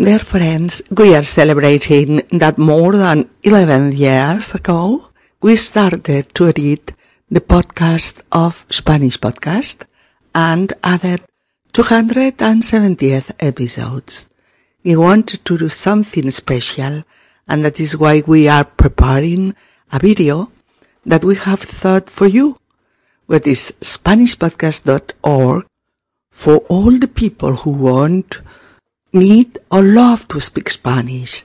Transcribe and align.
Dear 0.00 0.20
friends, 0.20 0.80
we 0.96 1.16
are 1.16 1.24
celebrating 1.24 2.22
that 2.30 2.56
more 2.56 2.92
than 2.94 3.28
11 3.42 3.96
years 3.96 4.54
ago, 4.54 5.08
we 5.42 5.56
started 5.56 6.32
to 6.36 6.46
edit 6.46 6.92
the 7.28 7.40
podcast 7.40 8.22
of 8.30 8.64
Spanish 8.70 9.18
Podcast 9.18 9.86
and 10.32 10.72
added 10.84 11.22
270th 11.72 13.32
episodes. 13.40 14.28
We 14.84 14.94
wanted 14.94 15.44
to 15.46 15.58
do 15.58 15.68
something 15.68 16.30
special 16.30 17.02
and 17.48 17.64
that 17.64 17.80
is 17.80 17.96
why 17.96 18.22
we 18.24 18.46
are 18.46 18.66
preparing 18.66 19.56
a 19.90 19.98
video 19.98 20.52
that 21.06 21.24
we 21.24 21.34
have 21.34 21.62
thought 21.62 22.08
for 22.08 22.28
you, 22.28 22.56
which 23.26 23.48
is 23.48 23.74
SpanishPodcast.org 23.80 25.66
for 26.30 26.58
all 26.68 26.92
the 26.92 27.08
people 27.08 27.56
who 27.56 27.72
want 27.72 28.42
need 29.18 29.58
or 29.70 29.82
love 29.82 30.28
to 30.28 30.40
speak 30.40 30.70
Spanish. 30.70 31.44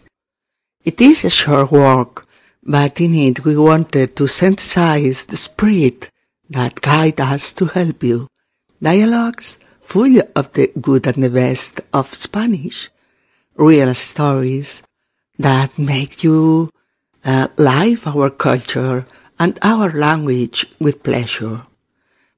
It 0.84 1.02
is 1.02 1.24
a 1.24 1.30
short 1.30 1.72
work, 1.72 2.28
but 2.62 3.02
in 3.02 3.16
it 3.16 3.44
we 3.44 3.58
wanted 3.58 4.16
to 4.16 4.28
synthesize 4.28 5.26
the 5.26 5.38
spirit 5.38 6.10
that 6.50 6.82
guide 6.82 7.20
us 7.20 7.54
to 7.54 7.66
help 7.66 8.04
you. 8.04 8.28
Dialogues 8.82 9.58
full 9.82 10.22
of 10.36 10.54
the 10.54 10.72
good 10.80 11.08
and 11.08 11.24
the 11.24 11.30
best 11.30 11.82
of 11.94 12.14
Spanish. 12.14 12.90
Real 13.56 13.94
stories 13.94 14.84
that 15.38 15.78
make 15.78 16.24
you 16.24 16.70
uh, 17.26 17.48
live 17.58 18.08
our 18.08 18.30
culture 18.30 19.06
and 19.40 19.58
our 19.62 19.92
language 19.92 20.66
with 20.80 21.04
pleasure. 21.04 21.62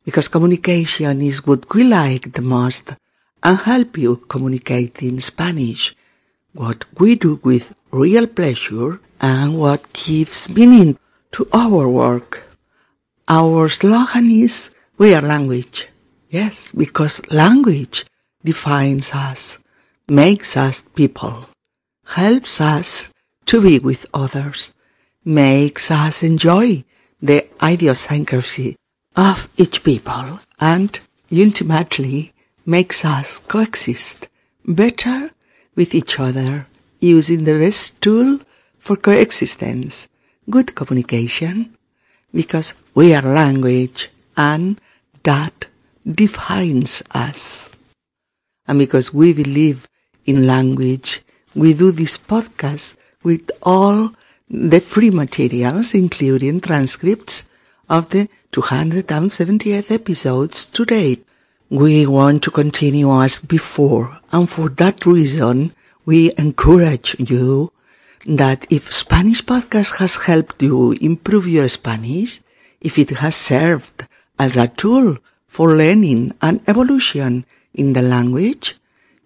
Because 0.03 0.27
communication 0.27 1.21
is 1.21 1.45
what 1.47 1.73
we 1.73 1.83
like 1.83 2.33
the 2.33 2.41
most 2.41 2.95
and 3.43 3.59
help 3.59 3.97
you 3.97 4.17
communicate 4.17 5.01
in 5.01 5.19
Spanish, 5.21 5.95
what 6.53 6.85
we 6.99 7.15
do 7.15 7.39
with 7.43 7.75
real 7.91 8.27
pleasure 8.27 8.99
and 9.21 9.57
what 9.57 9.91
gives 9.93 10.49
meaning 10.49 10.97
to 11.31 11.47
our 11.53 11.87
work. 11.87 12.43
Our 13.27 13.69
slogan 13.69 14.29
is 14.29 14.71
We 14.97 15.13
are 15.13 15.21
language. 15.21 15.89
Yes, 16.29 16.71
because 16.71 17.19
language 17.31 18.05
defines 18.43 19.11
us, 19.13 19.57
makes 20.07 20.55
us 20.55 20.81
people, 20.95 21.49
helps 22.05 22.61
us 22.61 23.09
to 23.47 23.61
be 23.61 23.79
with 23.79 24.05
others, 24.13 24.73
makes 25.25 25.91
us 25.91 26.23
enjoy 26.23 26.85
the 27.21 27.47
idiosyncrasy 27.61 28.77
of 29.15 29.49
each 29.57 29.83
people, 29.83 30.39
and 30.59 30.99
ultimately 31.31 32.31
makes 32.65 33.05
us 33.05 33.39
coexist 33.39 34.27
better 34.65 35.31
with 35.75 35.93
each 35.93 36.19
other 36.19 36.67
using 36.99 37.43
the 37.43 37.59
best 37.59 38.01
tool 38.01 38.39
for 38.79 38.95
coexistence, 38.95 40.07
good 40.49 40.75
communication, 40.75 41.75
because 42.33 42.73
we 42.93 43.13
are 43.13 43.21
language 43.21 44.09
and 44.35 44.79
that 45.23 45.65
defines 46.05 47.03
us. 47.11 47.69
And 48.67 48.79
because 48.79 49.13
we 49.13 49.33
believe 49.33 49.87
in 50.25 50.47
language, 50.47 51.21
we 51.53 51.73
do 51.73 51.91
this 51.91 52.17
podcast 52.17 52.95
with 53.23 53.51
all 53.61 54.11
the 54.49 54.79
free 54.79 55.09
materials, 55.09 55.93
including 55.93 56.61
transcripts 56.61 57.45
of 57.89 58.09
the 58.09 58.29
270th 58.51 59.91
episodes 59.91 60.65
to 60.65 60.85
date. 60.85 61.25
We 61.75 62.07
want 62.07 62.41
to 62.43 62.51
continue 62.51 63.11
as 63.11 63.41
before, 63.41 64.21
and 64.31 64.49
for 64.49 64.69
that 64.79 65.05
reason, 65.05 65.75
we 66.05 66.31
encourage 66.37 67.19
you 67.19 67.73
that 68.25 68.65
if 68.69 68.93
Spanish 68.93 69.43
podcast 69.43 69.97
has 69.97 70.15
helped 70.23 70.61
you 70.61 70.93
improve 71.01 71.49
your 71.49 71.67
Spanish, 71.67 72.39
if 72.79 72.97
it 72.97 73.09
has 73.19 73.35
served 73.35 74.07
as 74.39 74.55
a 74.55 74.69
tool 74.69 75.17
for 75.49 75.75
learning 75.75 76.33
and 76.41 76.61
evolution 76.65 77.45
in 77.73 77.91
the 77.91 78.01
language, 78.01 78.77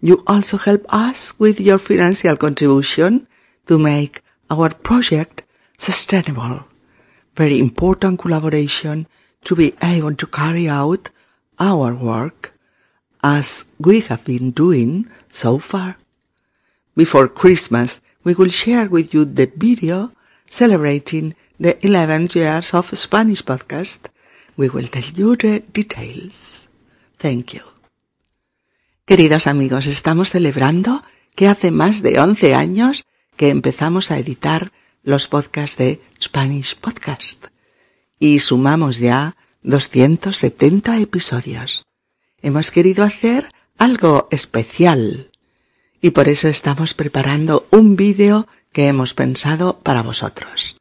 you 0.02 0.24
also 0.26 0.58
help 0.58 0.84
us 0.90 1.38
with 1.38 1.59
your 1.59 1.78
financial 1.78 2.36
contribution 2.36 3.28
to 3.68 3.78
make 3.78 4.24
our 4.50 4.72
project 4.72 5.44
sustainable. 5.78 6.66
Very 7.36 7.59
important 7.59 8.18
collaboration 8.18 9.06
to 9.44 9.56
be 9.56 9.76
able 9.84 10.16
to 10.16 10.26
carry 10.26 10.68
out 10.68 11.12
our 11.59 11.94
work 11.94 12.53
as 13.22 13.66
we 13.78 14.02
have 14.02 14.24
been 14.24 14.52
doing 14.52 15.08
so 15.30 15.59
far. 15.59 15.97
Before 16.96 17.28
Christmas, 17.28 18.02
we 18.24 18.34
will 18.34 18.50
share 18.50 18.88
with 18.88 19.14
you 19.14 19.25
the 19.25 19.52
video 19.56 20.12
celebrating 20.47 21.36
the 21.59 21.78
11 21.86 22.28
years 22.34 22.74
of 22.74 22.97
Spanish 22.97 23.44
podcast. 23.44 24.09
We 24.58 24.70
will 24.70 24.88
tell 24.88 25.03
you 25.03 25.36
the 25.36 25.59
details. 25.59 26.68
Thank 27.18 27.53
you. 27.53 27.64
Queridos 29.06 29.47
amigos, 29.47 29.88
estamos 29.88 30.30
celebrando 30.31 31.03
que 31.36 31.47
hace 31.47 31.72
más 31.72 32.02
de 32.02 32.20
11 32.20 32.53
años 32.53 33.06
que 33.36 33.50
empezamos 33.50 34.12
a 34.12 34.20
editar 34.20 34.72
los 35.03 35.28
podcasts 35.28 35.78
de 35.78 36.02
Spanish 36.22 36.76
Podcast 36.76 37.46
y 38.20 38.40
sumamos 38.40 39.00
ya 39.00 39.34
270 39.64 41.00
episodios. 41.00 41.86
Hemos 42.42 42.72
querido 42.72 43.03
hacer 43.03 43.47
algo 43.78 44.28
especial 44.31 45.31
y 46.02 46.12
por 46.12 46.30
eso 46.30 46.47
estamos 46.47 46.94
preparando 46.94 47.68
un 47.72 47.96
vídeo 47.96 48.47
que 48.72 48.88
hemos 48.88 49.14
pensado 49.14 49.80
para 49.80 50.02
vosotros. 50.02 50.78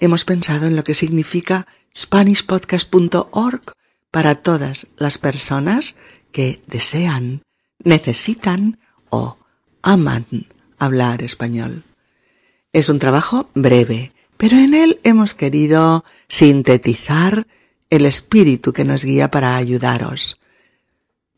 Hemos 0.00 0.24
pensado 0.24 0.66
en 0.66 0.76
lo 0.76 0.84
que 0.84 0.94
significa 0.94 1.66
SpanishPodcast.org 1.96 3.72
para 4.10 4.34
todas 4.34 4.88
las 4.96 5.18
personas 5.18 5.96
que 6.32 6.60
desean, 6.66 7.42
necesitan 7.82 8.78
o 9.08 9.38
aman 9.82 10.26
hablar 10.78 11.22
español. 11.22 11.84
Es 12.72 12.88
un 12.88 12.98
trabajo 12.98 13.48
breve, 13.54 14.12
pero 14.36 14.56
en 14.56 14.74
él 14.74 15.00
hemos 15.04 15.34
querido 15.34 16.04
sintetizar 16.28 17.46
el 17.90 18.06
espíritu 18.06 18.72
que 18.72 18.84
nos 18.84 19.04
guía 19.04 19.30
para 19.30 19.56
ayudaros. 19.56 20.36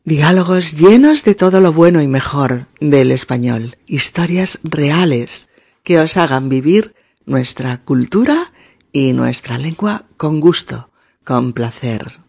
Diálogos 0.03 0.77
llenos 0.77 1.23
de 1.23 1.35
todo 1.35 1.61
lo 1.61 1.73
bueno 1.73 2.01
y 2.01 2.07
mejor 2.07 2.67
del 2.79 3.11
español, 3.11 3.77
historias 3.85 4.59
reales 4.63 5.49
que 5.83 5.99
os 5.99 6.17
hagan 6.17 6.49
vivir 6.49 6.95
nuestra 7.25 7.77
cultura 7.77 8.51
y 8.91 9.13
nuestra 9.13 9.57
lengua 9.57 10.05
con 10.17 10.39
gusto, 10.39 10.89
con 11.23 11.53
placer. 11.53 12.21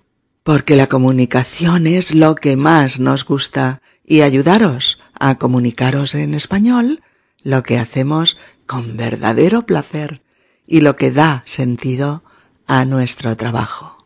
Porque 0.42 0.76
la 0.76 0.88
comunicación 0.88 1.86
es 1.86 2.14
lo 2.14 2.34
que 2.34 2.56
más 2.56 3.00
nos 3.00 3.24
gusta 3.24 3.80
y 4.04 4.22
ayudaros 4.22 4.98
a 5.18 5.36
comunicaros 5.38 6.14
en 6.14 6.34
español 6.34 7.02
lo 7.42 7.62
que 7.62 7.78
hacemos 7.78 8.36
con 8.66 8.96
verdadero 8.96 9.64
placer 9.64 10.22
y 10.66 10.80
lo 10.80 10.96
que 10.96 11.10
da 11.10 11.42
sentido 11.46 12.22
a 12.66 12.84
nuestro 12.84 13.36
trabajo. 13.36 13.99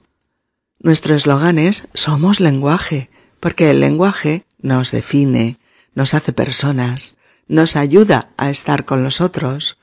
Nuestro 0.84 1.14
eslogan 1.14 1.56
es 1.56 1.88
Somos 1.94 2.40
lenguaje, 2.40 3.08
porque 3.40 3.70
el 3.70 3.80
lenguaje 3.80 4.44
nos 4.60 4.90
define, 4.90 5.58
nos 5.94 6.12
hace 6.12 6.34
personas, 6.34 7.16
nos 7.48 7.74
ayuda 7.74 8.28
a 8.36 8.50
estar 8.50 8.84
con 8.84 9.02
los 9.02 9.22
otros, 9.22 9.78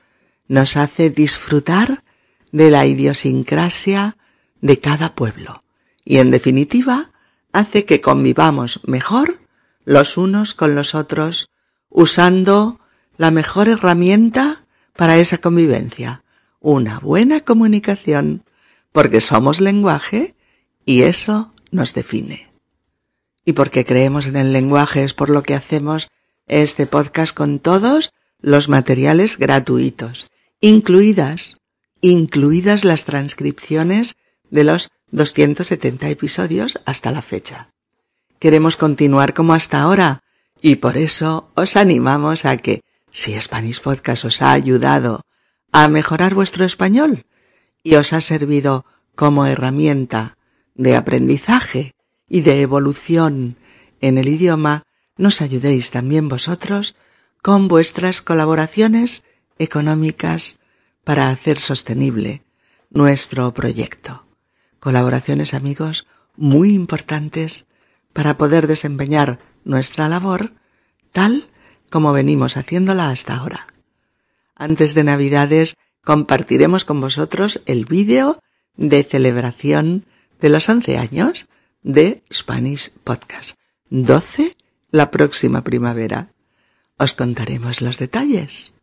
nos 0.46 0.76
hace 0.76 1.10
disfrutar 1.10 2.04
de 2.52 2.70
la 2.70 2.86
idiosincrasia 2.86 4.16
de 4.60 4.78
cada 4.78 5.16
pueblo. 5.16 5.64
Y 6.04 6.18
en 6.18 6.30
definitiva 6.30 7.10
hace 7.52 7.84
que 7.84 8.00
convivamos 8.00 8.78
mejor 8.84 9.40
los 9.84 10.16
unos 10.16 10.54
con 10.54 10.76
los 10.76 10.94
otros 10.94 11.50
usando 11.88 12.78
la 13.16 13.32
mejor 13.32 13.66
herramienta 13.66 14.66
para 14.94 15.18
esa 15.18 15.38
convivencia, 15.38 16.22
una 16.60 17.00
buena 17.00 17.40
comunicación, 17.40 18.44
porque 18.92 19.20
somos 19.20 19.60
lenguaje 19.60 20.36
y 20.84 21.02
eso 21.02 21.52
nos 21.70 21.94
define. 21.94 22.50
Y 23.44 23.52
porque 23.54 23.84
creemos 23.84 24.26
en 24.26 24.36
el 24.36 24.52
lenguaje 24.52 25.04
es 25.04 25.14
por 25.14 25.30
lo 25.30 25.42
que 25.42 25.54
hacemos 25.54 26.08
este 26.46 26.86
podcast 26.86 27.34
con 27.34 27.58
todos 27.58 28.12
los 28.40 28.68
materiales 28.68 29.38
gratuitos, 29.38 30.28
incluidas, 30.60 31.56
incluidas 32.00 32.84
las 32.84 33.04
transcripciones 33.04 34.14
de 34.50 34.64
los 34.64 34.90
270 35.12 36.08
episodios 36.10 36.80
hasta 36.84 37.10
la 37.10 37.22
fecha. 37.22 37.70
Queremos 38.38 38.76
continuar 38.76 39.34
como 39.34 39.54
hasta 39.54 39.80
ahora 39.80 40.20
y 40.60 40.76
por 40.76 40.96
eso 40.96 41.50
os 41.54 41.76
animamos 41.76 42.44
a 42.44 42.56
que, 42.56 42.82
si 43.10 43.38
Spanish 43.38 43.80
Podcast 43.80 44.24
os 44.24 44.42
ha 44.42 44.52
ayudado 44.52 45.22
a 45.70 45.88
mejorar 45.88 46.34
vuestro 46.34 46.64
español 46.64 47.26
y 47.82 47.96
os 47.96 48.12
ha 48.12 48.20
servido 48.20 48.84
como 49.14 49.46
herramienta 49.46 50.36
de 50.74 50.96
aprendizaje 50.96 51.94
y 52.28 52.40
de 52.42 52.62
evolución 52.62 53.56
en 54.00 54.18
el 54.18 54.28
idioma, 54.28 54.84
nos 55.16 55.40
ayudéis 55.40 55.90
también 55.90 56.28
vosotros 56.28 56.94
con 57.42 57.68
vuestras 57.68 58.22
colaboraciones 58.22 59.24
económicas 59.58 60.58
para 61.04 61.30
hacer 61.30 61.58
sostenible 61.58 62.42
nuestro 62.90 63.52
proyecto. 63.54 64.26
Colaboraciones, 64.80 65.54
amigos, 65.54 66.06
muy 66.36 66.74
importantes 66.74 67.66
para 68.12 68.36
poder 68.36 68.66
desempeñar 68.66 69.38
nuestra 69.64 70.08
labor 70.08 70.54
tal 71.12 71.48
como 71.90 72.12
venimos 72.12 72.56
haciéndola 72.56 73.10
hasta 73.10 73.36
ahora. 73.36 73.66
Antes 74.54 74.94
de 74.94 75.04
Navidades 75.04 75.76
compartiremos 76.04 76.84
con 76.84 77.00
vosotros 77.00 77.60
el 77.66 77.84
vídeo 77.84 78.40
de 78.76 79.04
celebración 79.04 80.06
de 80.42 80.50
los 80.50 80.68
11 80.68 80.98
años 80.98 81.48
de 81.82 82.22
Spanish 82.30 82.90
Podcast. 83.04 83.56
12 83.90 84.56
la 84.90 85.10
próxima 85.10 85.64
primavera. 85.64 86.32
Os 86.98 87.14
contaremos 87.14 87.80
los 87.80 87.96
detalles. 87.96 88.74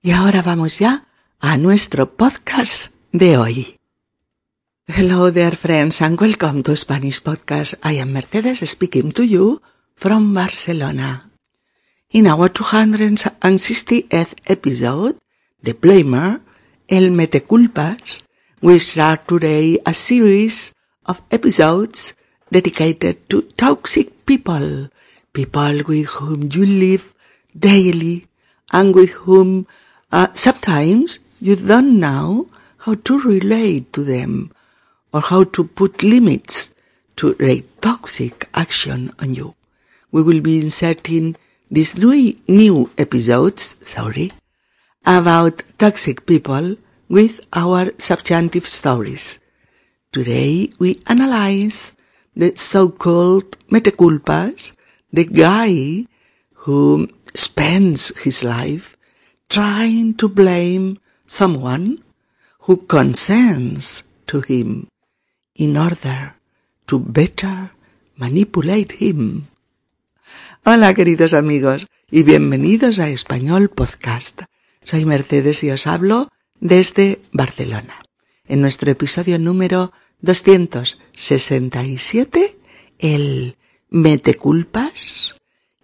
Y 0.00 0.10
ahora 0.10 0.42
vamos 0.42 0.80
ya 0.80 1.06
a 1.38 1.56
nuestro 1.58 2.16
podcast 2.16 2.92
de 3.12 3.36
hoy. 3.36 3.78
Hello 4.86 5.32
there 5.32 5.54
friends 5.54 6.02
and 6.02 6.20
welcome 6.20 6.62
to 6.62 6.74
Spanish 6.74 7.22
Podcast. 7.22 7.74
I 7.84 8.00
am 8.00 8.12
Mercedes 8.12 8.68
speaking 8.68 9.12
to 9.12 9.22
you 9.22 9.62
from 9.94 10.34
Barcelona. 10.34 11.30
In 12.10 12.26
our 12.26 12.50
260th 12.50 14.34
episode, 14.46 15.18
The 15.62 15.74
Blamer, 15.74 16.40
El 16.88 17.10
Meteculpas, 17.10 18.24
we 18.60 18.78
start 18.80 19.26
today 19.26 19.78
a 19.86 19.94
series 19.94 20.74
of 21.06 21.22
episodes 21.30 22.14
dedicated 22.50 23.28
to 23.30 23.42
toxic 23.56 24.26
people, 24.26 24.88
people 25.32 25.82
with 25.88 26.08
whom 26.10 26.48
you 26.52 26.66
live 26.66 27.14
daily 27.58 28.26
and 28.72 28.94
with 28.94 29.10
whom 29.24 29.66
uh, 30.10 30.28
sometimes 30.34 31.18
you 31.40 31.56
don't 31.56 31.98
know 31.98 32.48
how 32.78 32.94
to 32.94 33.20
relate 33.20 33.92
to 33.92 34.04
them 34.04 34.50
or 35.12 35.20
how 35.20 35.44
to 35.44 35.64
put 35.64 36.02
limits 36.02 36.74
to 37.16 37.34
their 37.34 37.62
toxic 37.80 38.48
action 38.54 39.10
on 39.20 39.34
you. 39.34 39.54
We 40.10 40.22
will 40.22 40.40
be 40.40 40.60
inserting 40.60 41.36
these 41.70 41.96
new, 41.96 42.36
new 42.48 42.90
episodes, 42.98 43.76
sorry, 43.82 44.32
about 45.06 45.62
toxic 45.78 46.26
people 46.26 46.76
with 47.08 47.40
our 47.52 47.92
substantive 47.98 48.66
stories. 48.66 49.38
Today 50.12 50.68
we 50.78 51.00
analyze 51.08 51.96
the 52.36 52.52
so-called 52.54 53.56
metaculpas, 53.72 54.76
the 55.10 55.24
guy 55.24 56.04
who 56.68 57.08
spends 57.32 58.12
his 58.20 58.44
life 58.44 58.98
trying 59.48 60.12
to 60.20 60.28
blame 60.28 61.00
someone 61.26 62.04
who 62.68 62.84
consents 62.84 64.04
to 64.26 64.42
him 64.42 64.88
in 65.56 65.78
order 65.78 66.36
to 66.88 66.98
better 67.00 67.70
manipulate 68.18 69.00
him. 69.00 69.48
Hola 70.62 70.92
queridos 70.92 71.32
amigos 71.32 71.86
y 72.10 72.22
bienvenidos 72.22 72.98
a 72.98 73.08
Español 73.08 73.70
Podcast. 73.70 74.42
Soy 74.84 75.06
Mercedes 75.06 75.64
y 75.64 75.70
os 75.70 75.86
hablo 75.86 76.28
desde 76.60 77.22
Barcelona. 77.32 78.01
En 78.52 78.60
nuestro 78.60 78.90
episodio 78.90 79.38
número 79.38 79.92
267, 80.20 82.58
el 82.98 83.56
Mete 83.88 84.34
culpas, 84.34 85.34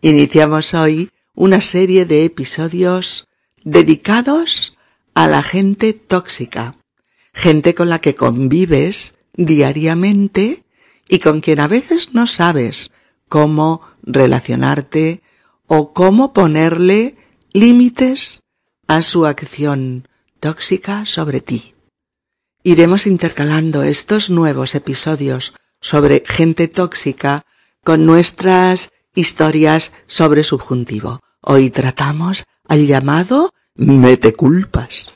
iniciamos 0.02 0.74
hoy 0.74 1.10
una 1.34 1.62
serie 1.62 2.04
de 2.04 2.26
episodios 2.26 3.26
dedicados 3.64 4.76
a 5.14 5.28
la 5.28 5.42
gente 5.42 5.94
tóxica, 5.94 6.76
gente 7.32 7.74
con 7.74 7.88
la 7.88 8.02
que 8.02 8.14
convives 8.14 9.14
diariamente 9.32 10.64
y 11.08 11.20
con 11.20 11.40
quien 11.40 11.60
a 11.60 11.68
veces 11.68 12.12
no 12.12 12.26
sabes 12.26 12.90
cómo 13.30 13.80
relacionarte 14.02 15.22
o 15.66 15.94
cómo 15.94 16.34
ponerle 16.34 17.16
límites 17.54 18.42
a 18.86 19.00
su 19.00 19.24
acción 19.24 20.06
tóxica 20.38 21.06
sobre 21.06 21.40
ti. 21.40 21.72
Iremos 22.62 23.06
intercalando 23.06 23.82
estos 23.84 24.30
nuevos 24.30 24.74
episodios 24.74 25.54
sobre 25.80 26.24
gente 26.26 26.66
tóxica 26.66 27.42
con 27.84 28.04
nuestras 28.04 28.90
historias 29.14 29.92
sobre 30.06 30.42
subjuntivo. 30.42 31.20
Hoy 31.40 31.70
tratamos 31.70 32.44
al 32.66 32.86
llamado 32.86 33.54
meteculpas, 33.76 35.06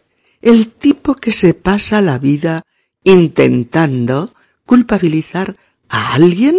el 0.40 0.68
tipo 0.68 1.16
que 1.16 1.32
se 1.32 1.52
pasa 1.52 2.00
la 2.00 2.18
vida 2.18 2.62
intentando 3.02 4.32
culpabilizar 4.64 5.56
a 5.88 6.14
alguien 6.14 6.56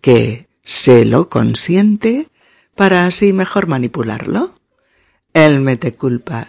que 0.00 0.48
se 0.64 1.04
lo 1.04 1.28
consiente 1.28 2.28
para 2.74 3.06
así 3.06 3.32
mejor 3.32 3.68
manipularlo. 3.68 4.58
El 5.32 5.60
meteculpas, 5.60 6.48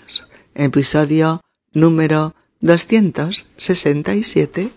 episodio 0.55 1.41
número 1.73 2.33
267. 2.61 4.71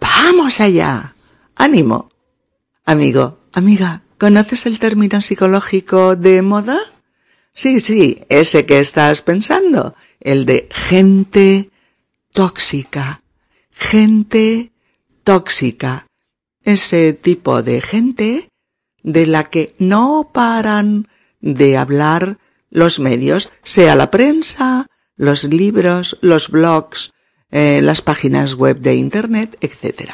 ¡Vamos 0.00 0.60
allá! 0.60 1.14
¡Ánimo! 1.54 2.08
Amigo, 2.84 3.38
amiga, 3.52 4.02
¿conoces 4.18 4.66
el 4.66 4.78
término 4.78 5.20
psicológico 5.20 6.16
de 6.16 6.42
moda? 6.42 6.78
Sí, 7.52 7.80
sí, 7.80 8.20
ese 8.28 8.66
que 8.66 8.80
estás 8.80 9.22
pensando, 9.22 9.94
el 10.20 10.46
de 10.46 10.68
gente 10.70 11.70
tóxica, 12.32 13.22
gente 13.72 14.72
tóxica, 15.24 16.06
ese 16.62 17.12
tipo 17.12 17.62
de 17.62 17.80
gente 17.80 18.48
de 19.02 19.26
la 19.26 19.50
que 19.50 19.74
no 19.78 20.30
paran 20.32 21.08
de 21.40 21.76
hablar 21.76 22.38
los 22.70 23.00
medios, 23.00 23.50
sea 23.62 23.94
la 23.94 24.10
prensa, 24.10 24.86
los 25.16 25.44
libros, 25.44 26.18
los 26.20 26.48
blogs, 26.48 27.12
eh, 27.50 27.80
las 27.82 28.02
páginas 28.02 28.54
web 28.54 28.78
de 28.78 28.96
Internet, 28.96 29.56
etc. 29.60 30.12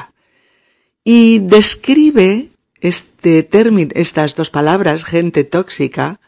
Y 1.02 1.40
describe 1.40 2.50
este 2.80 3.42
término, 3.42 3.90
estas 3.94 4.34
dos 4.34 4.50
palabras, 4.50 5.04
gente 5.04 5.44
tóxica, 5.44 6.20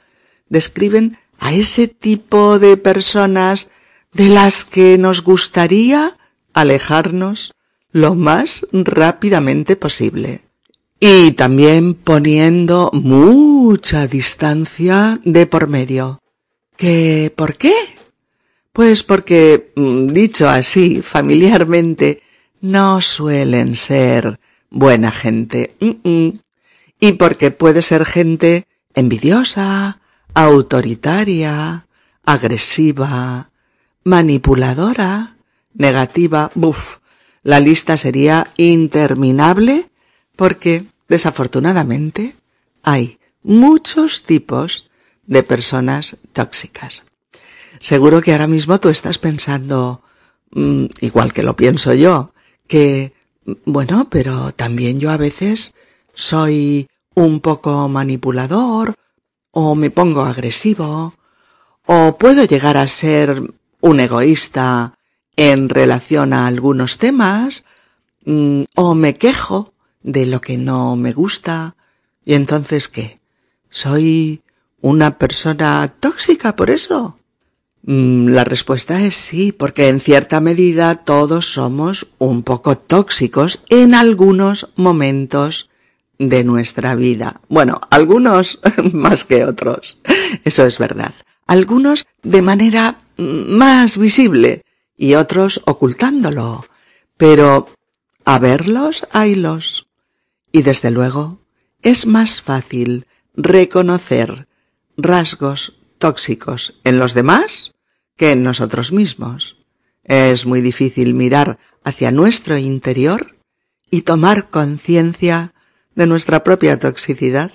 describen 0.48 1.18
a 1.38 1.52
ese 1.52 1.88
tipo 1.88 2.58
de 2.58 2.76
personas 2.76 3.70
de 4.12 4.28
las 4.28 4.64
que 4.64 4.98
nos 4.98 5.22
gustaría 5.22 6.16
alejarnos 6.54 7.52
lo 7.92 8.14
más 8.14 8.66
rápidamente 8.72 9.76
posible. 9.76 10.42
Y 10.98 11.32
también 11.32 11.94
poniendo 11.94 12.90
mucha 12.92 14.06
distancia 14.06 15.20
de 15.24 15.46
por 15.46 15.68
medio. 15.68 16.20
¿Qué? 16.76 17.32
¿Por 17.34 17.56
qué? 17.56 17.95
Pues 18.76 19.02
porque, 19.04 19.72
mm, 19.74 20.08
dicho 20.08 20.50
así 20.50 21.00
familiarmente, 21.00 22.22
no 22.60 23.00
suelen 23.00 23.74
ser 23.74 24.38
buena 24.68 25.10
gente. 25.12 25.74
Y 27.00 27.12
porque 27.12 27.50
puede 27.52 27.80
ser 27.80 28.04
gente 28.04 28.66
envidiosa, 28.92 30.00
autoritaria, 30.34 31.86
agresiva, 32.22 33.50
manipuladora, 34.04 35.36
negativa. 35.72 36.50
Buf, 36.54 36.98
la 37.42 37.60
lista 37.60 37.96
sería 37.96 38.52
interminable 38.58 39.88
porque, 40.36 40.84
desafortunadamente, 41.08 42.36
hay 42.82 43.20
muchos 43.42 44.22
tipos 44.24 44.90
de 45.24 45.42
personas 45.42 46.18
tóxicas. 46.34 47.05
Seguro 47.86 48.20
que 48.20 48.32
ahora 48.32 48.48
mismo 48.48 48.80
tú 48.80 48.88
estás 48.88 49.18
pensando, 49.18 50.02
mm, 50.50 50.86
igual 51.02 51.32
que 51.32 51.44
lo 51.44 51.54
pienso 51.54 51.94
yo, 51.94 52.32
que, 52.66 53.12
bueno, 53.64 54.08
pero 54.10 54.52
también 54.52 54.98
yo 54.98 55.12
a 55.12 55.16
veces 55.16 55.72
soy 56.12 56.88
un 57.14 57.38
poco 57.38 57.88
manipulador, 57.88 58.96
o 59.52 59.76
me 59.76 59.90
pongo 59.90 60.22
agresivo, 60.22 61.14
o 61.84 62.18
puedo 62.18 62.44
llegar 62.44 62.76
a 62.76 62.88
ser 62.88 63.54
un 63.80 64.00
egoísta 64.00 64.98
en 65.36 65.68
relación 65.68 66.32
a 66.32 66.48
algunos 66.48 66.98
temas, 66.98 67.64
mm, 68.24 68.62
o 68.74 68.96
me 68.96 69.14
quejo 69.14 69.74
de 70.02 70.26
lo 70.26 70.40
que 70.40 70.58
no 70.58 70.96
me 70.96 71.12
gusta, 71.12 71.76
y 72.24 72.34
entonces 72.34 72.88
¿qué? 72.88 73.20
¿Soy 73.70 74.42
una 74.80 75.18
persona 75.18 75.86
tóxica 76.00 76.56
por 76.56 76.70
eso? 76.70 77.20
Mm, 77.86 78.30
la 78.30 78.42
respuesta 78.42 79.00
es 79.04 79.14
sí, 79.14 79.52
porque 79.52 79.88
en 79.88 80.00
cierta 80.00 80.40
medida 80.40 80.96
todos 80.96 81.52
somos 81.52 82.08
un 82.18 82.42
poco 82.42 82.76
tóxicos 82.76 83.62
en 83.68 83.94
algunos 83.94 84.68
momentos 84.74 85.70
de 86.18 86.42
nuestra 86.42 86.96
vida. 86.96 87.40
Bueno, 87.48 87.80
algunos 87.90 88.58
más 88.92 89.24
que 89.24 89.44
otros. 89.44 90.00
Eso 90.44 90.66
es 90.66 90.78
verdad. 90.78 91.14
algunos 91.46 92.06
de 92.24 92.42
manera 92.42 93.02
más 93.16 93.98
visible 93.98 94.62
y 94.96 95.14
otros 95.14 95.62
ocultándolo, 95.64 96.66
pero 97.16 97.68
a 98.24 98.40
verlos 98.40 99.06
haylos. 99.12 99.86
Y 100.50 100.62
desde 100.62 100.90
luego 100.90 101.38
es 101.82 102.06
más 102.06 102.42
fácil 102.42 103.06
reconocer 103.36 104.48
rasgos 104.96 105.74
tóxicos 105.98 106.80
en 106.82 106.98
los 106.98 107.14
demás 107.14 107.75
que 108.16 108.32
en 108.32 108.42
nosotros 108.42 108.92
mismos. 108.92 109.56
Es 110.02 110.46
muy 110.46 110.60
difícil 110.60 111.14
mirar 111.14 111.58
hacia 111.84 112.10
nuestro 112.10 112.56
interior 112.56 113.36
y 113.90 114.02
tomar 114.02 114.50
conciencia 114.50 115.54
de 115.94 116.06
nuestra 116.06 116.44
propia 116.44 116.78
toxicidad. 116.78 117.52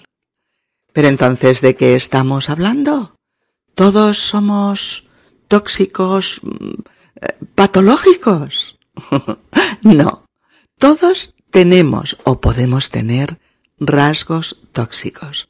Pero 0.93 1.07
entonces, 1.07 1.61
¿de 1.61 1.75
qué 1.75 1.95
estamos 1.95 2.49
hablando? 2.49 3.15
¿Todos 3.75 4.17
somos 4.17 5.07
tóxicos 5.47 6.41
mm, 6.43 6.81
eh, 7.21 7.37
patológicos? 7.55 8.77
no. 9.83 10.25
Todos 10.77 11.33
tenemos 11.51 12.17
o 12.23 12.41
podemos 12.41 12.89
tener 12.89 13.39
rasgos 13.79 14.57
tóxicos. 14.71 15.49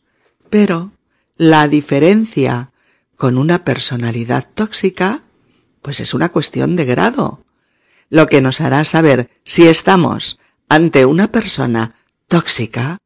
Pero 0.49 0.91
la 1.37 1.67
diferencia 1.67 2.70
con 3.21 3.37
una 3.37 3.63
personalidad 3.63 4.49
tóxica, 4.51 5.21
pues 5.83 5.99
es 5.99 6.15
una 6.15 6.29
cuestión 6.29 6.75
de 6.75 6.85
grado. 6.85 7.45
Lo 8.09 8.25
que 8.25 8.41
nos 8.41 8.61
hará 8.61 8.83
saber 8.83 9.29
si 9.43 9.67
estamos 9.67 10.39
ante 10.69 11.05
una 11.05 11.31
persona 11.31 11.97
tóxica 12.27 12.97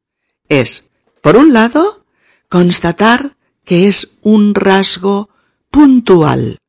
es, 0.47 0.89
por 1.21 1.35
un 1.35 1.51
lado, 1.51 2.05
constatar 2.47 3.35
que 3.65 3.89
es 3.89 4.15
un 4.21 4.55
rasgo 4.55 5.31
puntual 5.69 6.59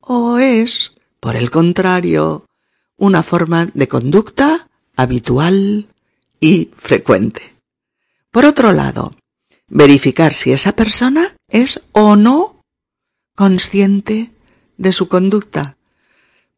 o 0.00 0.38
es, 0.38 0.94
por 1.20 1.36
el 1.36 1.50
contrario, 1.50 2.46
una 2.96 3.22
forma 3.22 3.66
de 3.66 3.86
conducta 3.86 4.70
habitual 4.96 5.88
y 6.40 6.70
frecuente. 6.74 7.54
Por 8.30 8.46
otro 8.46 8.72
lado, 8.72 9.14
verificar 9.66 10.32
si 10.32 10.52
esa 10.52 10.72
persona 10.72 11.36
es 11.50 11.82
o 11.92 12.16
no 12.16 12.57
consciente 13.38 14.32
de 14.78 14.92
su 14.92 15.06
conducta, 15.06 15.76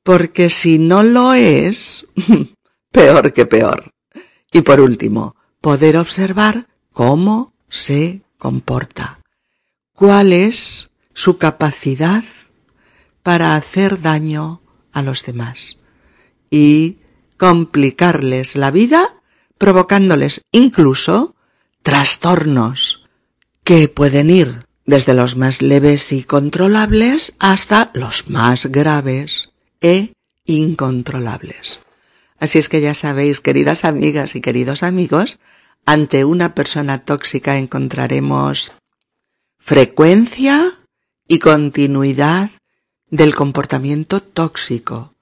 porque 0.02 0.48
si 0.48 0.78
no 0.78 1.02
lo 1.02 1.34
es, 1.34 2.06
peor 2.90 3.34
que 3.34 3.44
peor. 3.44 3.92
Y 4.50 4.62
por 4.62 4.80
último, 4.80 5.36
poder 5.60 5.98
observar 5.98 6.68
cómo 6.90 7.52
se 7.68 8.22
comporta, 8.38 9.20
cuál 9.92 10.32
es 10.32 10.86
su 11.12 11.36
capacidad 11.36 12.24
para 13.22 13.56
hacer 13.56 14.00
daño 14.00 14.62
a 14.90 15.02
los 15.02 15.22
demás 15.26 15.76
y 16.50 16.96
complicarles 17.36 18.56
la 18.56 18.70
vida, 18.70 19.20
provocándoles 19.58 20.40
incluso 20.50 21.36
trastornos 21.82 23.06
que 23.64 23.88
pueden 23.88 24.30
ir 24.30 24.69
desde 24.90 25.14
los 25.14 25.36
más 25.36 25.62
leves 25.62 26.10
y 26.10 26.24
controlables 26.24 27.34
hasta 27.38 27.92
los 27.94 28.28
más 28.28 28.66
graves 28.66 29.50
e 29.80 30.12
incontrolables. 30.44 31.80
Así 32.40 32.58
es 32.58 32.68
que 32.68 32.80
ya 32.80 32.94
sabéis, 32.94 33.40
queridas 33.40 33.84
amigas 33.84 34.34
y 34.34 34.40
queridos 34.40 34.82
amigos, 34.82 35.38
ante 35.86 36.24
una 36.24 36.56
persona 36.56 37.04
tóxica 37.04 37.56
encontraremos 37.56 38.72
frecuencia 39.60 40.80
y 41.28 41.38
continuidad 41.38 42.50
del 43.10 43.36
comportamiento 43.36 44.20
tóxico, 44.20 45.14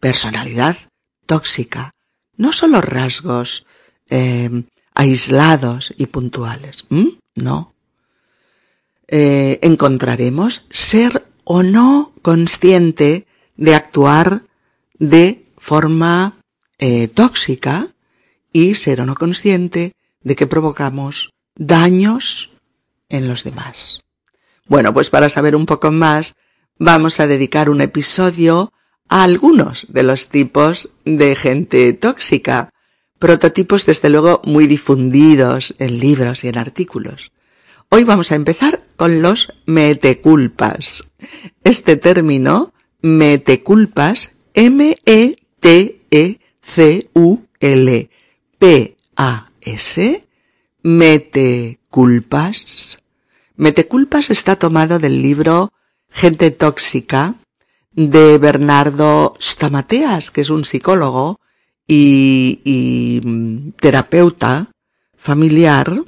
personalidad 0.00 0.76
tóxica, 1.26 1.92
no 2.36 2.52
solo 2.52 2.80
rasgos 2.80 3.64
eh, 4.10 4.64
aislados 4.92 5.94
y 5.96 6.06
puntuales, 6.06 6.86
no. 7.36 7.73
Eh, 9.08 9.58
encontraremos 9.62 10.66
ser 10.70 11.26
o 11.44 11.62
no 11.62 12.12
consciente 12.22 13.26
de 13.56 13.74
actuar 13.74 14.44
de 14.98 15.44
forma 15.58 16.34
eh, 16.78 17.08
tóxica 17.08 17.88
y 18.52 18.74
ser 18.74 19.00
o 19.00 19.06
no 19.06 19.14
consciente 19.14 19.92
de 20.22 20.36
que 20.36 20.46
provocamos 20.46 21.30
daños 21.54 22.50
en 23.08 23.28
los 23.28 23.44
demás. 23.44 24.00
Bueno, 24.66 24.94
pues 24.94 25.10
para 25.10 25.28
saber 25.28 25.54
un 25.54 25.66
poco 25.66 25.92
más, 25.92 26.34
vamos 26.78 27.20
a 27.20 27.26
dedicar 27.26 27.68
un 27.68 27.82
episodio 27.82 28.72
a 29.08 29.24
algunos 29.24 29.86
de 29.90 30.02
los 30.02 30.28
tipos 30.28 30.90
de 31.04 31.36
gente 31.36 31.92
tóxica, 31.92 32.70
prototipos 33.18 33.84
desde 33.84 34.08
luego 34.08 34.40
muy 34.44 34.66
difundidos 34.66 35.74
en 35.78 35.98
libros 35.98 36.44
y 36.44 36.48
en 36.48 36.58
artículos. 36.58 37.32
Hoy 37.90 38.04
vamos 38.04 38.32
a 38.32 38.34
empezar 38.34 38.83
con 38.96 39.22
los 39.22 39.52
meteculpas. 39.66 41.04
Este 41.62 41.96
término, 41.96 42.72
meteculpas, 43.02 44.32
M-E-T-E 44.54 46.40
C-U-L-P-A-S, 46.64 47.04
Meteculpas. 50.82 52.58
Meteculpas 53.56 54.30
está 54.30 54.56
tomado 54.56 54.98
del 54.98 55.22
libro 55.22 55.72
Gente 56.10 56.50
Tóxica 56.50 57.36
de 57.92 58.38
Bernardo 58.38 59.36
Stamateas, 59.40 60.30
que 60.30 60.40
es 60.40 60.50
un 60.50 60.64
psicólogo 60.64 61.38
y, 61.86 62.60
y 62.64 63.20
mm, 63.24 63.70
terapeuta 63.80 64.72
familiar, 65.16 66.02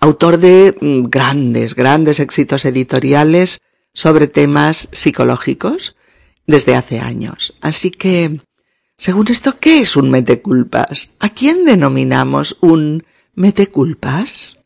autor 0.00 0.38
de 0.38 0.76
mm, 0.80 1.08
grandes, 1.08 1.74
grandes 1.74 2.20
éxitos 2.20 2.64
editoriales 2.64 3.60
sobre 3.92 4.26
temas 4.26 4.88
psicológicos 4.92 5.96
desde 6.46 6.76
hace 6.76 7.00
años. 7.00 7.54
Así 7.60 7.90
que 7.90 8.40
según 8.96 9.28
esto, 9.30 9.58
¿qué 9.60 9.80
es 9.80 9.94
un 9.94 10.10
meteculpas? 10.10 11.10
¿A 11.20 11.28
quién 11.28 11.64
denominamos 11.64 12.56
un 12.60 13.04
meteculpas? 13.34 14.56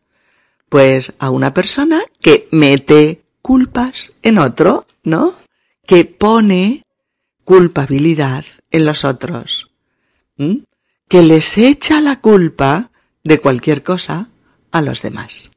Pues 0.70 1.12
a 1.18 1.28
una 1.28 1.52
persona 1.52 2.00
que 2.18 2.48
mete 2.50 3.22
culpas 3.42 4.14
en 4.22 4.38
otro, 4.38 4.86
¿no? 5.02 5.34
Que 5.86 6.06
pone 6.06 6.82
culpabilidad 7.44 8.46
en 8.70 8.86
los 8.86 9.04
otros. 9.04 9.68
Que 11.08 11.22
les 11.22 11.58
echa 11.58 12.00
la 12.00 12.20
culpa 12.20 12.90
de 13.24 13.38
cualquier 13.38 13.82
cosa 13.82 14.30
a 14.72 14.82
los 14.82 15.02
demás. 15.02 15.52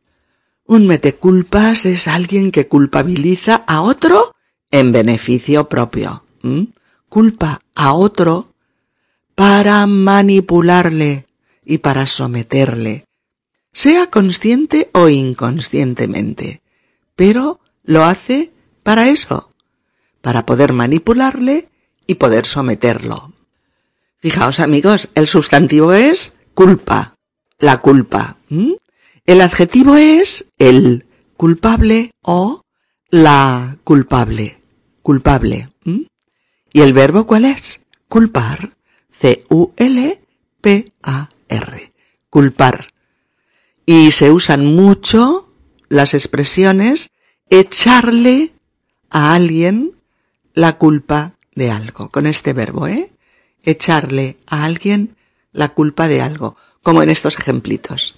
Un 0.66 0.88
meteculpas 0.88 1.86
es 1.86 2.08
alguien 2.08 2.52
que 2.52 2.68
culpabiliza 2.68 3.64
a 3.68 3.82
otro 3.82 4.36
en 4.72 4.92
beneficio 4.92 5.70
propio. 5.70 6.24
Culpa 7.10 7.62
a 7.74 7.94
otro 7.94 8.54
para 9.36 9.86
manipularle 9.86 11.26
y 11.64 11.80
para 11.80 12.08
someterle, 12.08 13.06
sea 13.74 14.10
consciente 14.10 14.90
o 14.94 15.10
inconscientemente, 15.10 16.62
pero 17.16 17.60
lo 17.84 18.06
hace 18.06 18.54
para 18.84 19.10
eso, 19.10 19.52
para 20.22 20.46
poder 20.46 20.74
manipularle 20.74 21.70
y 22.08 22.16
poder 22.16 22.46
someterlo. 22.46 23.34
Fijaos 24.18 24.60
amigos, 24.60 25.10
el 25.16 25.28
sustantivo 25.28 25.94
es 25.94 26.36
culpa, 26.54 27.16
la 27.60 27.82
culpa. 27.82 28.38
El 29.26 29.42
adjetivo 29.42 29.96
es 29.96 30.52
el 30.60 31.08
culpable 31.36 32.12
o 32.22 32.62
la 33.10 33.80
culpable, 33.84 34.62
culpable. 35.02 35.70
¿Y 36.72 36.82
el 36.82 36.94
verbo 36.94 37.26
cuál 37.26 37.46
es? 37.46 37.82
Culpar. 38.08 38.76
C-U-L-P-A-R. 39.10 40.14
Culpar. 42.30 42.88
Y 43.86 44.12
se 44.12 44.30
usan 44.32 44.66
mucho 44.76 45.50
las 45.90 46.14
expresiones 46.14 47.10
echarle 47.50 48.54
a 49.10 49.34
alguien 49.34 49.96
la 50.54 50.78
culpa 50.78 51.34
de 51.56 51.72
algo. 51.72 52.10
Con 52.10 52.28
este 52.28 52.54
verbo, 52.54 52.88
¿eh? 52.88 53.12
Echarle 53.64 54.38
a 54.46 54.66
alguien 54.66 55.16
la 55.52 55.70
culpa 55.70 56.08
de 56.08 56.22
algo. 56.22 56.58
Como 56.84 57.02
en 57.02 57.10
estos 57.10 57.40
ejemplitos. 57.40 58.16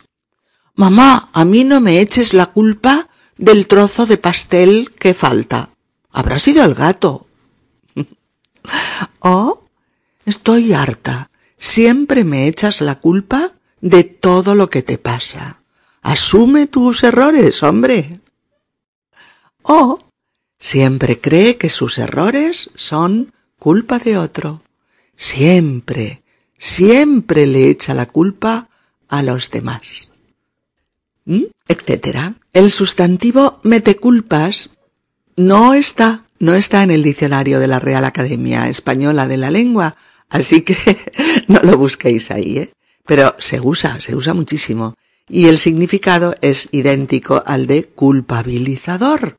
Mamá, 0.78 1.30
a 1.34 1.44
mí 1.44 1.66
no 1.66 1.82
me 1.82 2.00
eches 2.00 2.34
la 2.34 2.46
culpa 2.46 3.10
del 3.36 3.68
trozo 3.68 4.06
de 4.06 4.18
pastel 4.18 4.94
que 4.98 5.14
falta. 5.14 5.72
Habrá 6.12 6.40
sido 6.40 6.64
el 6.64 6.74
gato. 6.74 7.28
o 9.20 9.68
Estoy 10.28 10.74
harta. 10.74 11.32
Siempre 11.58 12.26
me 12.26 12.50
echas 12.50 12.82
la 12.82 12.96
culpa 12.96 13.54
de 13.80 14.04
todo 14.04 14.56
lo 14.56 14.70
que 14.70 14.82
te 14.82 14.98
pasa. 14.98 15.62
Asume 16.02 16.68
tus 16.68 17.02
errores, 17.04 17.64
hombre. 17.64 18.20
O 19.62 20.02
siempre 20.60 21.22
cree 21.22 21.56
que 21.56 21.70
sus 21.70 21.98
errores 21.98 22.70
son 22.76 23.34
culpa 23.58 24.00
de 24.00 24.18
otro. 24.18 24.64
Siempre, 25.16 26.24
siempre 26.58 27.48
le 27.48 27.70
echa 27.70 27.94
la 27.94 28.08
culpa 28.08 28.68
a 29.08 29.24
los 29.24 29.50
demás. 29.50 30.12
¿Mm? 31.28 31.44
Etcétera. 31.68 32.36
El 32.54 32.72
sustantivo 32.72 33.60
meteculpas 33.64 34.72
no 35.36 35.74
está, 35.74 36.24
no 36.40 36.56
está 36.56 36.84
en 36.84 36.92
el 36.92 37.04
diccionario 37.04 37.60
de 37.60 37.68
la 37.68 37.80
Real 37.80 38.06
Academia 38.06 38.70
Española 38.70 39.28
de 39.28 39.38
la 39.38 39.52
Lengua, 39.52 39.98
así 40.30 40.62
que 40.62 40.78
no 41.48 41.60
lo 41.62 41.78
busquéis 41.78 42.32
ahí, 42.32 42.60
¿eh? 42.60 42.72
Pero 43.06 43.36
se 43.40 43.60
usa, 43.60 44.00
se 44.00 44.16
usa 44.16 44.34
muchísimo. 44.34 44.96
Y 45.30 45.48
el 45.48 45.58
significado 45.58 46.34
es 46.42 46.70
idéntico 46.72 47.44
al 47.46 47.68
de 47.68 47.84
culpabilizador, 47.84 49.36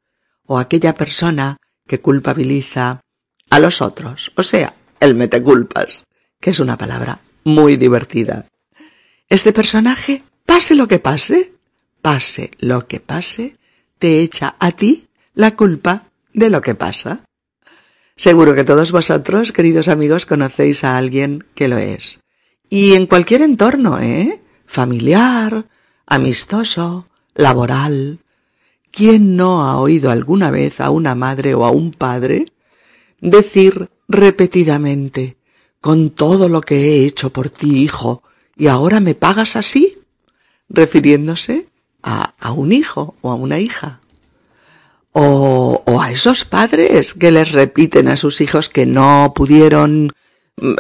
o 0.46 0.58
aquella 0.58 0.94
persona 0.94 1.56
que 1.86 2.00
culpabiliza 2.00 3.00
a 3.48 3.58
los 3.58 3.80
otros, 3.80 4.30
o 4.36 4.42
sea, 4.42 4.74
el 5.00 5.14
meteculpas, 5.14 6.04
que 6.38 6.50
es 6.50 6.60
una 6.60 6.76
palabra 6.76 7.20
muy 7.44 7.76
divertida. 7.76 8.46
Este 9.30 9.54
personaje, 9.54 10.22
pase 10.44 10.74
lo 10.74 10.86
que 10.86 10.98
pase, 10.98 11.54
pase 12.02 12.50
lo 12.58 12.86
que 12.86 13.00
pase, 13.00 13.56
te 13.98 14.20
echa 14.20 14.56
a 14.58 14.72
ti 14.72 15.08
la 15.34 15.56
culpa 15.56 16.10
de 16.32 16.50
lo 16.50 16.60
que 16.60 16.74
pasa. 16.74 17.24
Seguro 18.16 18.54
que 18.54 18.64
todos 18.64 18.92
vosotros, 18.92 19.52
queridos 19.52 19.88
amigos, 19.88 20.26
conocéis 20.26 20.84
a 20.84 20.96
alguien 20.96 21.44
que 21.54 21.68
lo 21.68 21.78
es. 21.78 22.20
Y 22.68 22.94
en 22.94 23.06
cualquier 23.06 23.42
entorno, 23.42 23.98
¿eh? 24.00 24.42
Familiar, 24.66 25.66
amistoso, 26.06 27.08
laboral. 27.34 28.18
¿Quién 28.90 29.36
no 29.36 29.62
ha 29.62 29.78
oído 29.78 30.10
alguna 30.10 30.50
vez 30.50 30.80
a 30.80 30.90
una 30.90 31.14
madre 31.14 31.54
o 31.54 31.64
a 31.64 31.70
un 31.70 31.92
padre 31.92 32.46
decir 33.20 33.90
repetidamente, 34.08 35.36
con 35.80 36.10
todo 36.10 36.48
lo 36.48 36.60
que 36.60 36.76
he 36.76 37.06
hecho 37.06 37.30
por 37.30 37.50
ti, 37.50 37.82
hijo, 37.82 38.22
y 38.56 38.66
ahora 38.66 39.00
me 39.00 39.14
pagas 39.14 39.54
así? 39.56 39.94
refiriéndose 40.68 41.67
a, 42.02 42.34
a 42.38 42.52
un 42.52 42.72
hijo 42.72 43.14
o 43.20 43.30
a 43.30 43.34
una 43.34 43.58
hija. 43.58 44.00
O, 45.12 45.82
o 45.84 46.00
a 46.00 46.12
esos 46.12 46.44
padres 46.44 47.14
que 47.14 47.30
les 47.30 47.52
repiten 47.52 48.08
a 48.08 48.16
sus 48.16 48.40
hijos 48.40 48.68
que 48.68 48.86
no 48.86 49.32
pudieron 49.34 50.12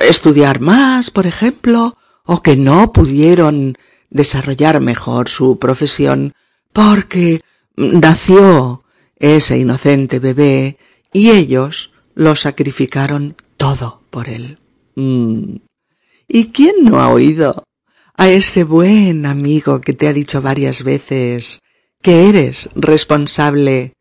estudiar 0.00 0.60
más, 0.60 1.10
por 1.10 1.26
ejemplo, 1.26 1.96
o 2.24 2.42
que 2.42 2.56
no 2.56 2.92
pudieron 2.92 3.76
desarrollar 4.10 4.80
mejor 4.80 5.28
su 5.28 5.58
profesión 5.58 6.34
porque 6.72 7.40
nació 7.76 8.84
ese 9.18 9.58
inocente 9.58 10.18
bebé 10.18 10.78
y 11.12 11.30
ellos 11.30 11.92
lo 12.14 12.36
sacrificaron 12.36 13.36
todo 13.56 14.02
por 14.10 14.28
él. 14.28 14.58
Mm. 14.94 15.56
¿Y 16.28 16.48
quién 16.48 16.84
no 16.84 17.00
ha 17.00 17.08
oído 17.08 17.64
a 18.18 18.28
ese 18.28 18.64
buen 18.64 19.26
amigo 19.26 19.80
que 19.80 19.92
te 19.92 20.08
ha 20.08 20.12
dicho 20.12 20.42
varias 20.42 20.82
veces 20.82 21.60
que 22.02 22.28
eres 22.28 22.68
responsable 22.74 23.92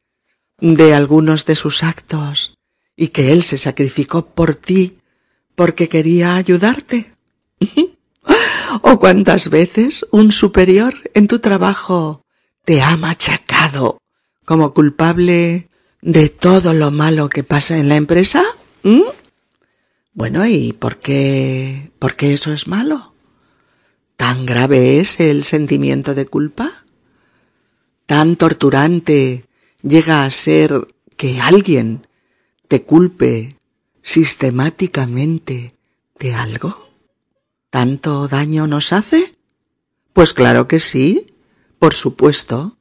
de 0.59 0.95
algunos 0.95 1.45
de 1.45 1.53
sus 1.53 1.83
actos 1.83 2.55
y 2.95 3.09
que 3.09 3.31
él 3.31 3.43
se 3.43 3.59
sacrificó 3.59 4.25
por 4.25 4.55
ti 4.55 4.97
porque 5.53 5.87
quería 5.87 6.35
ayudarte? 6.35 7.11
¿O 8.81 8.99
cuántas 8.99 9.51
veces 9.51 10.05
un 10.11 10.31
superior 10.31 10.95
en 11.13 11.27
tu 11.27 11.37
trabajo 11.37 12.23
te 12.65 12.81
ha 12.81 12.97
machacado 12.97 13.99
como 14.45 14.73
culpable 14.73 15.69
de 16.01 16.29
todo 16.29 16.73
lo 16.73 16.89
malo 16.89 17.29
que 17.29 17.43
pasa 17.43 17.77
en 17.77 17.87
la 17.87 17.97
empresa? 17.97 18.43
¿Mm? 18.81 19.03
Bueno, 20.13 20.47
¿y 20.47 20.73
por 20.73 20.97
qué, 20.97 21.91
por 21.99 22.15
qué 22.15 22.33
eso 22.33 22.51
es 22.51 22.67
malo? 22.67 23.13
¿Tan 24.17 24.47
grave 24.47 24.99
es 24.99 25.19
el 25.19 25.43
sentimiento 25.43 26.15
de 26.15 26.25
culpa? 26.25 26.83
¿Tan 28.07 28.35
torturante 28.35 29.45
llega 29.83 30.23
a 30.23 30.31
ser 30.31 30.87
que 31.15 31.39
alguien 31.39 32.07
te 32.67 32.81
culpe 32.81 33.49
sistemáticamente 34.01 35.75
de 36.19 36.33
algo? 36.33 36.89
¿Tanto 37.69 38.27
daño 38.27 38.65
nos 38.65 38.91
hace? 38.91 39.37
Pues 40.13 40.33
claro 40.33 40.67
que 40.67 40.79
sí, 40.79 41.35
por 41.77 41.93
supuesto. 41.93 42.79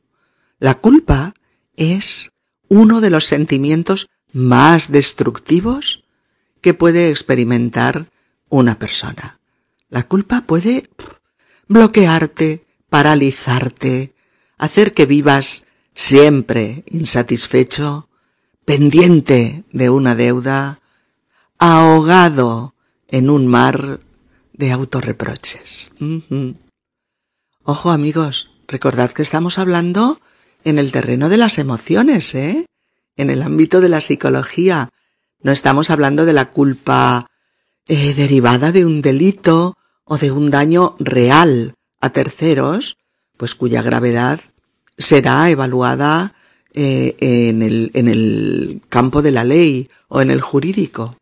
La 0.59 0.77
culpa 0.77 1.35
es 1.77 2.33
uno 2.69 3.03
de 3.03 3.11
los 3.11 3.27
sentimientos 3.27 4.09
más 4.33 4.91
destructivos 4.91 6.03
que 6.63 6.73
puede 6.73 7.11
experimentar 7.11 8.11
una 8.49 8.79
persona. 8.79 9.39
La 9.91 10.05
culpa 10.05 10.43
puede 10.47 10.89
bloquearte, 11.69 12.67
paralizarte, 12.89 14.15
hacer 14.59 14.95
que 14.95 15.07
vivas 15.07 15.67
siempre 15.95 16.85
insatisfecho, 16.91 18.09
pendiente 18.65 19.65
de 19.73 19.91
una 19.91 20.15
deuda, 20.15 20.81
ahogado 21.59 22.75
en 23.09 23.31
un 23.31 23.47
mar 23.47 24.01
de 24.53 24.73
autorreproches. 24.73 25.93
Ojo 27.63 27.91
amigos, 27.91 28.51
recordad 28.69 29.13
que 29.13 29.23
estamos 29.23 29.59
hablando 29.59 30.21
en 30.65 30.79
el 30.79 30.93
terreno 30.93 31.29
de 31.29 31.37
las 31.37 31.59
emociones, 31.59 32.35
¿eh? 32.35 32.67
En 33.17 33.31
el 33.31 33.43
ámbito 33.43 33.81
de 33.81 33.89
la 33.89 34.01
psicología. 34.01 34.91
No 35.41 35.53
estamos 35.53 35.91
hablando 35.91 36.27
de 36.27 36.33
la 36.33 36.51
culpa 36.51 37.31
eh, 37.87 38.15
derivada 38.15 38.73
de 38.73 38.85
un 38.85 39.01
delito 39.01 39.77
o 40.07 40.17
de 40.17 40.31
un 40.31 40.51
daño 40.51 40.97
real 40.99 41.75
a 42.01 42.11
terceros, 42.11 42.97
pues 43.37 43.55
cuya 43.55 43.83
gravedad 43.83 44.41
será 44.97 45.51
evaluada 45.51 46.35
eh, 46.73 47.17
en, 47.21 47.63
el, 47.63 47.91
en 47.95 48.09
el 48.09 48.83
campo 48.89 49.21
de 49.21 49.33
la 49.33 49.45
ley 49.45 49.91
o 50.09 50.21
en 50.23 50.31
el 50.31 50.41
jurídico. 50.41 51.19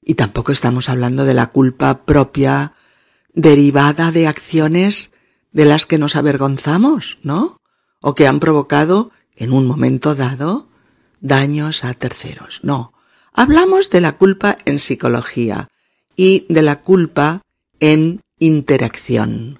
Y 0.00 0.14
tampoco 0.14 0.52
estamos 0.52 0.88
hablando 0.88 1.24
de 1.24 1.34
la 1.34 1.48
culpa 1.48 2.04
propia 2.04 2.74
derivada 3.32 4.12
de 4.12 4.26
acciones 4.26 5.12
de 5.52 5.64
las 5.64 5.86
que 5.86 5.98
nos 5.98 6.14
avergonzamos, 6.14 7.18
¿no? 7.22 7.58
O 8.00 8.14
que 8.14 8.26
han 8.26 8.40
provocado, 8.40 9.10
en 9.36 9.52
un 9.52 9.66
momento 9.66 10.14
dado, 10.14 10.68
daños 11.20 11.84
a 11.84 11.94
terceros. 11.94 12.60
No. 12.62 12.92
Hablamos 13.32 13.88
de 13.88 14.00
la 14.00 14.18
culpa 14.18 14.56
en 14.66 14.78
psicología 14.78 15.68
y 16.16 16.44
de 16.48 16.62
la 16.62 16.82
culpa 16.82 17.40
en 17.82 18.22
interacción. 18.38 19.58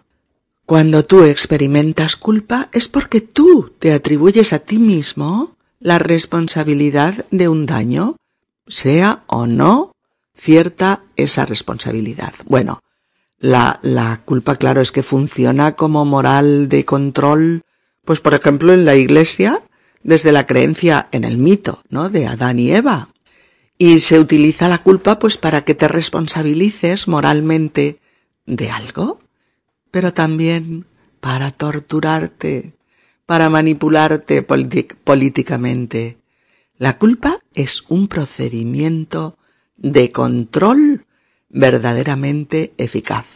Cuando 0.64 1.04
tú 1.04 1.24
experimentas 1.24 2.14
culpa 2.14 2.68
es 2.72 2.86
porque 2.86 3.20
tú 3.20 3.74
te 3.80 3.92
atribuyes 3.92 4.52
a 4.52 4.60
ti 4.60 4.78
mismo 4.78 5.56
la 5.80 5.98
responsabilidad 5.98 7.26
de 7.32 7.48
un 7.48 7.66
daño, 7.66 8.16
sea 8.68 9.24
o 9.26 9.48
no 9.48 9.92
cierta 10.36 11.02
esa 11.16 11.46
responsabilidad. 11.46 12.32
Bueno, 12.46 12.80
la, 13.40 13.80
la 13.82 14.22
culpa, 14.24 14.54
claro, 14.54 14.80
es 14.80 14.92
que 14.92 15.02
funciona 15.02 15.74
como 15.74 16.04
moral 16.04 16.68
de 16.68 16.84
control, 16.84 17.62
pues 18.04 18.20
por 18.20 18.34
ejemplo 18.34 18.72
en 18.72 18.84
la 18.84 18.94
iglesia, 18.94 19.64
desde 20.04 20.30
la 20.30 20.46
creencia 20.46 21.08
en 21.10 21.24
el 21.24 21.38
mito, 21.38 21.82
¿no? 21.90 22.08
De 22.08 22.28
Adán 22.28 22.60
y 22.60 22.70
Eva. 22.70 23.08
Y 23.78 23.98
se 23.98 24.20
utiliza 24.20 24.68
la 24.68 24.78
culpa 24.78 25.18
pues 25.18 25.36
para 25.36 25.64
que 25.64 25.74
te 25.74 25.88
responsabilices 25.88 27.08
moralmente 27.08 27.98
de 28.46 28.70
algo, 28.70 29.20
pero 29.90 30.12
también 30.12 30.86
para 31.20 31.50
torturarte, 31.50 32.74
para 33.26 33.48
manipularte 33.50 34.42
políticamente. 34.42 36.18
La 36.78 36.98
culpa 36.98 37.38
es 37.54 37.84
un 37.88 38.08
procedimiento 38.08 39.38
de 39.76 40.10
control 40.12 41.06
verdaderamente 41.48 42.72
eficaz. 42.78 43.26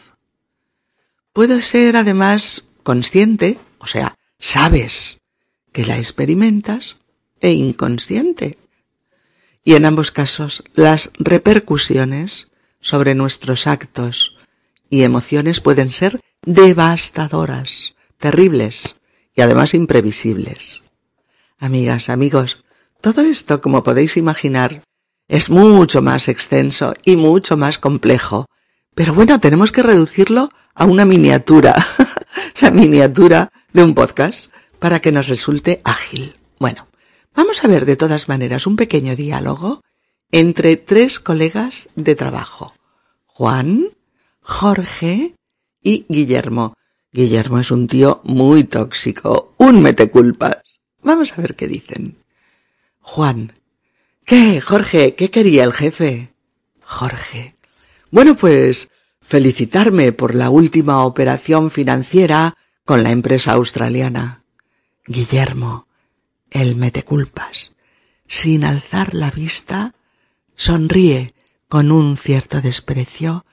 Puede 1.33 1.59
ser 1.59 1.95
además 1.95 2.69
consciente, 2.83 3.59
o 3.77 3.87
sea, 3.87 4.15
sabes 4.39 5.21
que 5.71 5.85
la 5.85 5.97
experimentas, 5.97 6.97
e 7.41 7.51
inconsciente. 7.51 8.57
Y 9.63 9.75
en 9.75 9.85
ambos 9.85 10.11
casos 10.11 10.63
las 10.73 11.11
repercusiones 11.19 12.47
sobre 12.79 13.15
nuestros 13.15 13.67
actos 13.67 14.36
y 14.89 15.03
emociones 15.03 15.61
pueden 15.61 15.91
ser 15.91 16.19
devastadoras, 16.45 17.95
terribles 18.17 18.97
y 19.35 19.41
además 19.41 19.73
imprevisibles. 19.73 20.81
Amigas, 21.59 22.09
amigos, 22.09 22.63
todo 23.01 23.21
esto, 23.21 23.61
como 23.61 23.83
podéis 23.83 24.17
imaginar, 24.17 24.83
es 25.27 25.49
mucho 25.49 26.01
más 26.01 26.27
extenso 26.27 26.93
y 27.03 27.15
mucho 27.15 27.57
más 27.57 27.79
complejo. 27.79 28.45
Pero 28.95 29.13
bueno, 29.13 29.39
tenemos 29.39 29.71
que 29.71 29.83
reducirlo 29.83 30.49
a 30.73 30.85
una 30.85 31.05
miniatura, 31.05 31.75
la 32.61 32.71
miniatura 32.71 33.51
de 33.73 33.83
un 33.83 33.93
podcast, 33.93 34.51
para 34.79 34.99
que 34.99 35.11
nos 35.11 35.27
resulte 35.27 35.81
ágil. 35.83 36.33
Bueno, 36.59 36.87
Vamos 37.37 37.63
a 37.63 37.67
ver 37.67 37.85
de 37.85 37.95
todas 37.95 38.29
maneras 38.29 38.65
un 38.65 38.75
pequeño 38.75 39.15
diálogo 39.15 39.83
entre 40.31 40.75
tres 40.75 41.19
colegas 41.19 41.87
de 41.95 42.15
trabajo. 42.15 42.73
Juan, 43.27 43.89
Jorge 44.47 45.35
y 45.83 46.05
Guillermo. 46.07 46.73
Guillermo 47.11 47.59
es 47.59 47.69
un 47.69 47.85
tío 47.85 48.21
muy 48.23 48.63
tóxico, 48.63 49.53
un 49.57 49.81
meteculpas. 49.81 50.55
Vamos 51.03 51.33
a 51.37 51.41
ver 51.41 51.55
qué 51.55 51.67
dicen. 51.67 52.15
Juan. 53.01 53.59
¿Qué, 54.25 54.61
Jorge? 54.61 55.15
¿Qué 55.15 55.29
quería 55.31 55.65
el 55.65 55.73
jefe? 55.73 56.33
Jorge. 56.81 57.55
Bueno, 58.09 58.35
pues 58.35 58.89
felicitarme 59.21 60.13
por 60.13 60.33
la 60.33 60.49
última 60.49 61.03
operación 61.03 61.69
financiera 61.69 62.55
con 62.85 63.03
la 63.03 63.11
empresa 63.11 63.51
australiana. 63.51 64.43
Guillermo, 65.05 65.87
el 66.51 66.77
meteculpas, 66.77 67.75
sin 68.27 68.63
alzar 68.63 69.13
la 69.13 69.29
vista, 69.29 69.93
sonríe 70.55 71.33
con 71.67 71.91
un 71.91 72.15
cierto 72.15 72.61
desprecio 72.61 73.45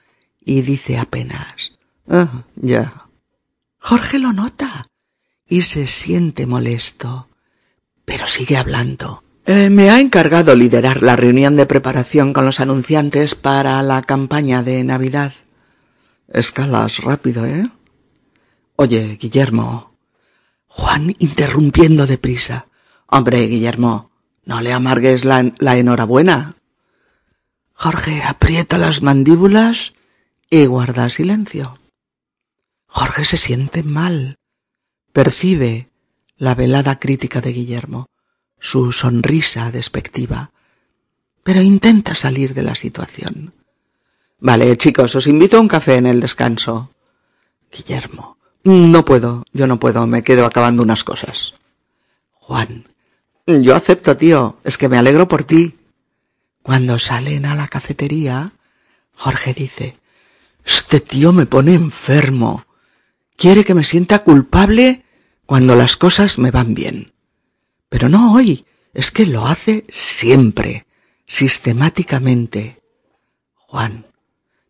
y 0.44 0.62
dice 0.62 0.98
apenas, 0.98 1.72
ah, 2.08 2.44
ya. 2.56 3.08
Jorge 3.78 4.18
lo 4.18 4.32
nota 4.32 4.84
y 5.46 5.62
se 5.62 5.86
siente 5.86 6.46
molesto, 6.46 7.28
pero 8.04 8.26
sigue 8.26 8.56
hablando. 8.56 9.22
Eh, 9.46 9.68
me 9.68 9.90
ha 9.90 10.00
encargado 10.00 10.54
liderar 10.54 11.02
la 11.02 11.16
reunión 11.16 11.56
de 11.56 11.66
preparación 11.66 12.32
con 12.32 12.46
los 12.46 12.60
anunciantes 12.60 13.34
para 13.34 13.82
la 13.82 14.00
campaña 14.02 14.62
de 14.62 14.82
Navidad. 14.84 15.34
Escalas 16.28 16.98
rápido, 16.98 17.44
¿eh? 17.44 17.68
Oye, 18.76 19.18
Guillermo. 19.20 19.94
Juan 20.66 21.14
interrumpiendo 21.18 22.06
deprisa. 22.06 22.68
Hombre, 23.06 23.46
Guillermo, 23.46 24.10
no 24.44 24.60
le 24.62 24.72
amargues 24.72 25.24
la, 25.24 25.52
la 25.58 25.76
enhorabuena. 25.76 26.56
Jorge 27.74 28.22
aprieta 28.22 28.78
las 28.78 29.02
mandíbulas 29.02 29.92
y 30.50 30.66
guarda 30.66 31.10
silencio. 31.10 31.78
Jorge 32.86 33.24
se 33.24 33.36
siente 33.36 33.82
mal. 33.82 34.36
Percibe 35.12 35.88
la 36.36 36.54
velada 36.54 36.98
crítica 36.98 37.40
de 37.40 37.52
Guillermo, 37.52 38.06
su 38.58 38.92
sonrisa 38.92 39.70
despectiva, 39.70 40.52
pero 41.42 41.62
intenta 41.62 42.14
salir 42.14 42.54
de 42.54 42.62
la 42.62 42.74
situación. 42.74 43.52
Vale, 44.40 44.76
chicos, 44.76 45.14
os 45.14 45.26
invito 45.26 45.56
a 45.56 45.60
un 45.60 45.68
café 45.68 45.96
en 45.96 46.06
el 46.06 46.20
descanso. 46.20 46.90
Guillermo. 47.70 48.36
No 48.64 49.04
puedo, 49.04 49.44
yo 49.52 49.66
no 49.66 49.78
puedo, 49.78 50.06
me 50.06 50.22
quedo 50.22 50.46
acabando 50.46 50.82
unas 50.82 51.04
cosas. 51.04 51.54
Juan. 52.32 52.84
Yo 53.46 53.74
acepto, 53.74 54.16
tío, 54.16 54.58
es 54.64 54.78
que 54.78 54.88
me 54.88 54.96
alegro 54.96 55.28
por 55.28 55.44
ti. 55.44 55.78
Cuando 56.62 56.98
salen 56.98 57.44
a 57.44 57.54
la 57.54 57.68
cafetería, 57.68 58.52
Jorge 59.14 59.52
dice, 59.52 59.98
Este 60.64 61.00
tío 61.00 61.32
me 61.32 61.46
pone 61.46 61.74
enfermo. 61.74 62.64
Quiere 63.36 63.64
que 63.64 63.74
me 63.74 63.84
sienta 63.84 64.24
culpable 64.24 65.02
cuando 65.46 65.76
las 65.76 65.96
cosas 65.96 66.38
me 66.38 66.50
van 66.50 66.74
bien. 66.74 67.12
Pero 67.88 68.08
no 68.08 68.32
hoy, 68.34 68.64
es 68.92 69.10
que 69.10 69.26
lo 69.26 69.46
hace 69.46 69.84
siempre, 69.88 70.86
sistemáticamente. 71.26 72.82
Juan. 73.54 74.06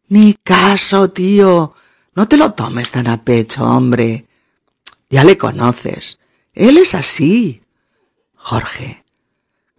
Ni 0.08 0.34
caso, 0.34 1.10
tío. 1.10 1.74
No 2.14 2.28
te 2.28 2.36
lo 2.36 2.52
tomes 2.52 2.90
tan 2.90 3.06
a 3.06 3.24
pecho, 3.24 3.64
hombre. 3.64 4.26
Ya 5.10 5.24
le 5.24 5.38
conoces. 5.38 6.18
Él 6.52 6.78
es 6.78 6.94
así. 6.94 7.62
Jorge. 8.34 9.04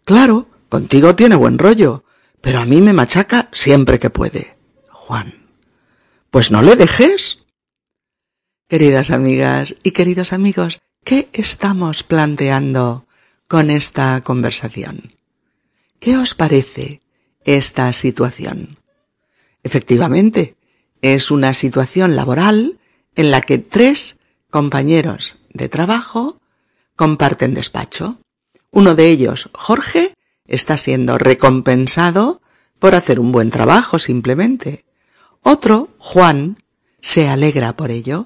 Claro, 0.04 0.48
contigo 0.70 1.16
tiene 1.16 1.36
buen 1.36 1.58
rollo 1.58 2.06
pero 2.46 2.60
a 2.60 2.66
mí 2.68 2.80
me 2.80 2.94
machaca 2.94 3.50
siempre 3.52 3.98
que 3.98 4.12
puede. 4.12 4.56
Juan. 4.92 5.45
Pues 6.36 6.52
no 6.52 6.62
le 6.62 6.76
dejes. 6.76 7.46
Queridas 8.68 9.10
amigas 9.10 9.74
y 9.84 9.92
queridos 9.92 10.34
amigos, 10.34 10.82
¿qué 11.06 11.30
estamos 11.32 12.04
planteando 12.04 13.08
con 13.48 13.72
esta 13.72 14.20
conversación? 14.20 15.04
¿Qué 16.02 16.18
os 16.18 16.36
parece 16.36 17.00
esta 17.46 17.94
situación? 17.94 18.76
Efectivamente, 19.64 20.58
es 21.02 21.32
una 21.32 21.54
situación 21.54 22.18
laboral 22.18 22.80
en 23.16 23.32
la 23.32 23.40
que 23.40 23.58
tres 23.58 24.20
compañeros 24.50 25.38
de 25.54 25.70
trabajo 25.70 26.42
comparten 26.98 27.54
despacho. 27.54 28.20
Uno 28.72 28.94
de 28.94 29.08
ellos, 29.08 29.50
Jorge, 29.54 30.14
está 30.46 30.76
siendo 30.76 31.18
recompensado 31.18 32.42
por 32.78 32.94
hacer 32.94 33.22
un 33.22 33.32
buen 33.32 33.52
trabajo 33.52 34.00
simplemente. 34.00 34.85
Otro, 35.48 35.90
Juan, 36.00 36.58
se 37.02 37.28
alegra 37.30 37.78
por 37.78 37.92
ello. 37.92 38.26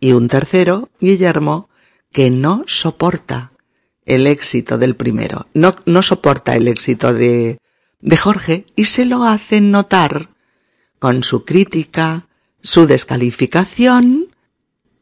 Y 0.00 0.12
un 0.12 0.28
tercero, 0.28 0.88
Guillermo, 0.98 1.68
que 2.10 2.30
no 2.30 2.64
soporta 2.66 3.52
el 4.06 4.26
éxito 4.26 4.78
del 4.78 4.96
primero, 4.96 5.46
no, 5.52 5.76
no 5.84 6.02
soporta 6.02 6.56
el 6.56 6.68
éxito 6.68 7.12
de, 7.12 7.58
de 8.00 8.16
Jorge 8.16 8.64
y 8.76 8.86
se 8.86 9.04
lo 9.04 9.24
hace 9.24 9.60
notar 9.60 10.30
con 10.98 11.22
su 11.22 11.44
crítica, 11.44 12.28
su 12.62 12.86
descalificación, 12.86 14.28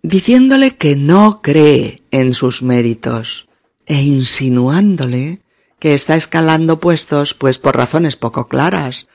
diciéndole 0.03 0.77
que 0.77 0.97
no 0.97 1.43
cree 1.43 2.01
en 2.11 2.35
sus 2.35 2.63
méritos 2.63 3.49
e 3.87 4.03
insinuándole 4.03 5.43
que 5.79 5.95
está 5.95 6.17
escalando 6.17 6.81
puestos 6.81 7.35
pues 7.35 7.59
por 7.59 7.77
razones 7.77 8.17
poco 8.17 8.49
claras, 8.49 9.07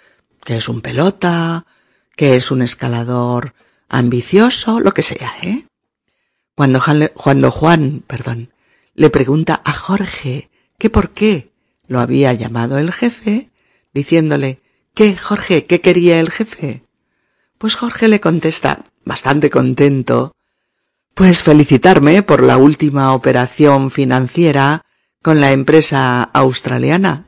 que 0.45 0.57
es 0.57 0.69
un 0.69 0.79
pelota, 0.79 1.65
que 2.17 2.35
es 2.35 2.51
un 2.51 2.61
escalador 2.61 3.53
ambicioso, 3.87 4.81
lo 4.81 4.93
que 4.93 5.03
sea, 5.03 5.31
¿eh? 5.41 5.65
Cuando, 6.55 6.81
cuando 7.13 7.51
Juan, 7.51 8.03
perdón, 8.05 8.51
le 8.95 9.11
pregunta 9.11 9.61
a 9.63 9.71
Jorge 9.71 10.49
que 10.79 10.89
por 10.89 11.11
qué 11.11 11.51
lo 11.87 11.99
había 11.99 12.33
llamado 12.33 12.79
el 12.79 12.91
jefe, 12.91 13.51
diciéndole, 13.93 14.59
¿qué, 14.95 15.15
Jorge? 15.15 15.65
¿Qué 15.65 15.79
quería 15.79 16.19
el 16.19 16.31
jefe? 16.31 16.83
Pues 17.59 17.75
Jorge 17.75 18.07
le 18.07 18.19
contesta, 18.19 18.85
bastante 19.05 19.51
contento, 19.51 20.35
pues 21.13 21.43
felicitarme 21.43 22.23
por 22.23 22.41
la 22.41 22.57
última 22.57 23.13
operación 23.13 23.91
financiera 23.91 24.81
con 25.21 25.39
la 25.39 25.51
empresa 25.51 26.23
australiana. 26.23 27.25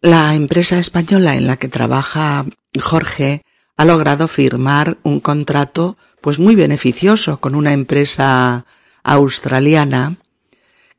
La 0.00 0.34
empresa 0.34 0.78
española 0.78 1.34
en 1.34 1.48
la 1.48 1.56
que 1.56 1.68
trabaja 1.68 2.46
Jorge 2.80 3.42
ha 3.76 3.84
logrado 3.84 4.28
firmar 4.28 4.98
un 5.02 5.20
contrato 5.20 5.96
pues 6.20 6.38
muy 6.38 6.54
beneficioso 6.54 7.40
con 7.40 7.54
una 7.54 7.72
empresa 7.72 8.66
australiana 9.02 10.16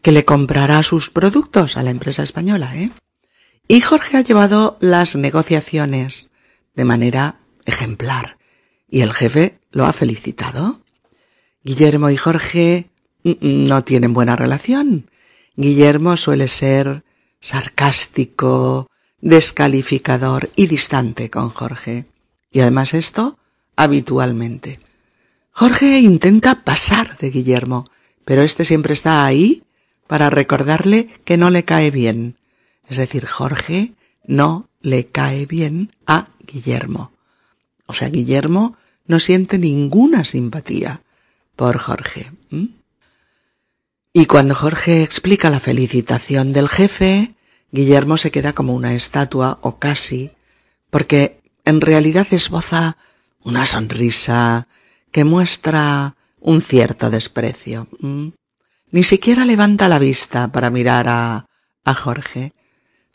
que 0.01 0.11
le 0.11 0.25
comprará 0.25 0.83
sus 0.83 1.09
productos 1.09 1.75
a 1.75 1.83
la 1.83 1.91
empresa 1.91 2.23
española, 2.23 2.75
¿eh? 2.75 2.91
Y 3.67 3.81
Jorge 3.81 4.17
ha 4.17 4.21
llevado 4.21 4.77
las 4.79 5.15
negociaciones 5.15 6.29
de 6.75 6.85
manera 6.85 7.39
ejemplar 7.65 8.37
y 8.89 9.01
el 9.01 9.11
jefe 9.11 9.59
lo 9.71 9.85
ha 9.85 9.93
felicitado. 9.93 10.79
Guillermo 11.63 12.09
y 12.09 12.15
Jorge 12.15 12.89
no 13.23 13.83
tienen 13.83 14.13
buena 14.13 14.37
relación 14.37 15.09
Guillermo 15.59 16.17
suele 16.17 16.47
ser 16.47 17.03
sarcástico, 17.39 18.91
descalificador 19.21 20.51
y 20.55 20.67
distante 20.67 21.31
con 21.31 21.49
Jorge. 21.49 22.05
Y 22.57 22.61
además 22.61 22.95
esto 22.95 23.37
habitualmente. 23.75 24.79
Jorge 25.51 25.99
intenta 25.99 26.63
pasar 26.63 27.15
de 27.19 27.29
Guillermo, 27.29 27.87
pero 28.25 28.41
este 28.41 28.65
siempre 28.65 28.93
está 28.93 29.27
ahí 29.27 29.61
para 30.07 30.31
recordarle 30.31 31.07
que 31.23 31.37
no 31.37 31.51
le 31.51 31.65
cae 31.65 31.91
bien. 31.91 32.35
Es 32.89 32.97
decir, 32.97 33.27
Jorge 33.27 33.93
no 34.25 34.69
le 34.81 35.05
cae 35.05 35.45
bien 35.45 35.93
a 36.07 36.29
Guillermo. 36.47 37.11
O 37.85 37.93
sea, 37.93 38.09
Guillermo 38.09 38.75
no 39.05 39.19
siente 39.19 39.59
ninguna 39.59 40.25
simpatía 40.25 41.03
por 41.55 41.77
Jorge. 41.77 42.31
Y 44.13 44.25
cuando 44.25 44.55
Jorge 44.55 45.03
explica 45.03 45.51
la 45.51 45.59
felicitación 45.59 46.53
del 46.53 46.69
jefe, 46.69 47.35
Guillermo 47.71 48.17
se 48.17 48.31
queda 48.31 48.53
como 48.53 48.73
una 48.73 48.95
estatua 48.95 49.59
o 49.61 49.77
casi, 49.77 50.31
porque 50.89 51.36
en 51.67 51.81
realidad 51.81 52.27
esboza 52.31 52.97
una 53.43 53.65
sonrisa 53.65 54.67
que 55.11 55.23
muestra 55.23 56.15
un 56.39 56.61
cierto 56.61 57.09
desprecio. 57.09 57.87
Ni 58.91 59.03
siquiera 59.03 59.45
levanta 59.45 59.87
la 59.87 59.99
vista 59.99 60.51
para 60.51 60.69
mirar 60.69 61.07
a, 61.07 61.45
a 61.83 61.93
Jorge. 61.93 62.53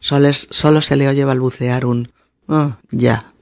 Solo, 0.00 0.32
solo, 0.32 0.82
se 0.82 0.96
le 0.96 1.08
oye 1.08 1.24
balbucear 1.24 1.86
un 1.86 2.12
oh, 2.48 2.76
ya. 2.90 3.32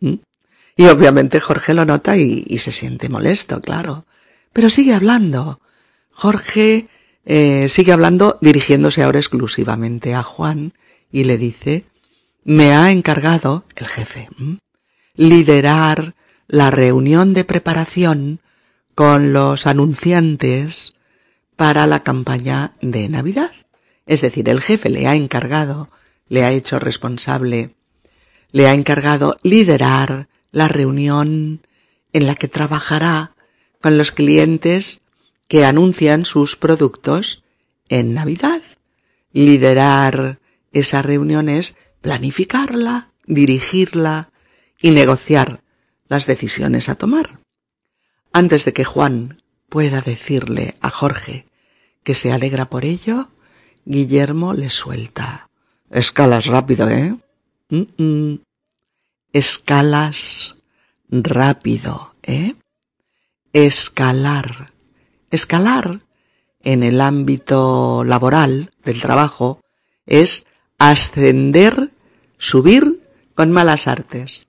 Y 0.00 0.86
obviamente 0.86 1.40
Jorge 1.40 1.74
lo 1.74 1.84
nota 1.84 2.16
y, 2.16 2.44
y 2.46 2.58
se 2.58 2.72
siente 2.72 3.08
molesto, 3.08 3.60
claro. 3.60 4.06
Pero 4.52 4.70
sigue 4.70 4.94
hablando 4.94 5.60
Jorge 6.20 6.88
eh, 7.24 7.68
sigue 7.70 7.92
hablando 7.92 8.38
dirigiéndose 8.42 9.02
ahora 9.02 9.18
exclusivamente 9.18 10.14
a 10.14 10.22
Juan 10.22 10.74
y 11.10 11.24
le 11.24 11.38
dice, 11.38 11.86
me 12.44 12.72
ha 12.74 12.90
encargado 12.90 13.64
el 13.76 13.86
jefe 13.86 14.28
liderar 15.14 16.14
la 16.48 16.70
reunión 16.70 17.34
de 17.34 17.44
preparación 17.44 18.40
con 18.94 19.32
los 19.32 19.66
anunciantes 19.66 20.94
para 21.56 21.86
la 21.86 22.02
campaña 22.02 22.74
de 22.80 23.08
Navidad. 23.08 23.52
Es 24.06 24.22
decir, 24.22 24.48
el 24.48 24.60
jefe 24.60 24.88
le 24.88 25.06
ha 25.06 25.14
encargado, 25.14 25.90
le 26.28 26.44
ha 26.44 26.52
hecho 26.52 26.78
responsable, 26.78 27.74
le 28.50 28.66
ha 28.66 28.74
encargado 28.74 29.36
liderar 29.42 30.28
la 30.52 30.68
reunión 30.68 31.66
en 32.12 32.26
la 32.26 32.34
que 32.34 32.48
trabajará 32.48 33.34
con 33.80 33.98
los 33.98 34.12
clientes 34.12 35.02
que 35.48 35.64
anuncian 35.64 36.24
sus 36.24 36.56
productos 36.56 37.44
en 37.88 38.14
Navidad. 38.14 38.62
Liderar 39.32 40.40
esa 40.72 41.02
reunión 41.02 41.48
es 41.48 41.76
planificarla, 42.00 43.12
dirigirla 43.26 44.30
y 44.80 44.90
negociar 44.90 45.62
las 46.08 46.26
decisiones 46.26 46.88
a 46.88 46.94
tomar. 46.94 47.40
Antes 48.32 48.64
de 48.64 48.72
que 48.72 48.84
Juan 48.84 49.42
pueda 49.68 50.00
decirle 50.00 50.76
a 50.80 50.90
Jorge 50.90 51.46
que 52.02 52.14
se 52.14 52.32
alegra 52.32 52.70
por 52.70 52.84
ello, 52.84 53.30
Guillermo 53.84 54.54
le 54.54 54.70
suelta. 54.70 55.50
Escalas 55.90 56.46
rápido, 56.46 56.88
¿eh? 56.88 57.16
Escalas 59.32 60.56
rápido, 61.08 62.14
¿eh? 62.22 62.54
Escalar. 63.52 64.72
Escalar 65.30 66.00
en 66.60 66.82
el 66.82 67.00
ámbito 67.00 68.04
laboral 68.04 68.70
del 68.84 69.00
trabajo 69.00 69.60
es 70.06 70.46
ascender, 70.80 71.90
subir 72.38 73.00
con 73.34 73.52
malas 73.52 73.86
artes. 73.86 74.48